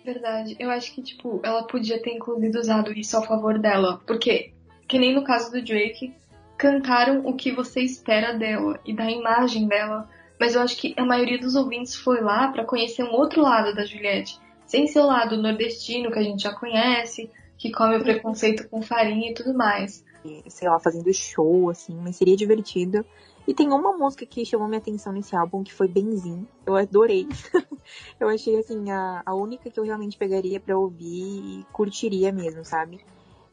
[0.04, 0.56] Verdade.
[0.58, 4.00] Eu acho que, tipo, ela podia ter, inclusive, usado isso a favor dela.
[4.06, 4.52] Porque,
[4.86, 6.12] que nem no caso do Drake,
[6.58, 10.08] cantaram o que você espera dela e da imagem dela.
[10.38, 13.74] Mas eu acho que a maioria dos ouvintes foi lá pra conhecer um outro lado
[13.74, 14.38] da Juliette.
[14.66, 18.82] Sem ser o lado nordestino, que a gente já conhece, que come o preconceito com
[18.82, 20.04] farinha e tudo mais.
[20.48, 23.04] sei lá, fazendo show, assim, mas seria divertido.
[23.46, 26.46] E tem uma música que chamou minha atenção nesse álbum, que foi Benzin.
[26.64, 27.28] Eu adorei.
[28.18, 32.64] eu achei, assim, a, a única que eu realmente pegaria pra ouvir e curtiria mesmo,
[32.64, 33.00] sabe?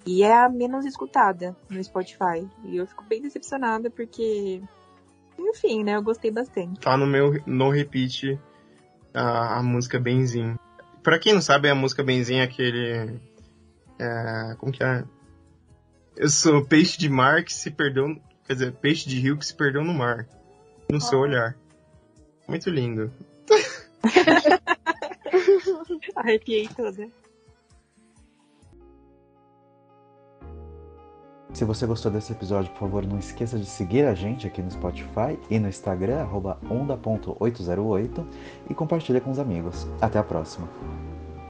[0.06, 2.48] E é a menos escutada no Spotify.
[2.64, 4.62] E eu fico bem decepcionada porque,
[5.38, 6.80] enfim, né, eu gostei bastante.
[6.80, 8.40] Tá no meu no repeat
[9.14, 10.56] a, a música Benzin.
[11.04, 13.20] Pra quem não sabe, a música Benzin é aquele.
[14.00, 15.04] É, como que é?
[16.16, 18.16] Eu sou peixe de mar que se perdeu.
[18.46, 20.28] Quer dizer, peixe de rio que se perdeu no mar.
[20.90, 21.56] No seu olhar.
[22.48, 23.12] Muito lindo.
[26.16, 27.08] Arrepiei toda.
[31.54, 34.72] Se você gostou desse episódio, por favor, não esqueça de seguir a gente aqui no
[34.72, 38.26] Spotify e no Instagram, arroba onda.808
[38.70, 39.86] e compartilha com os amigos.
[40.00, 41.11] Até a próxima!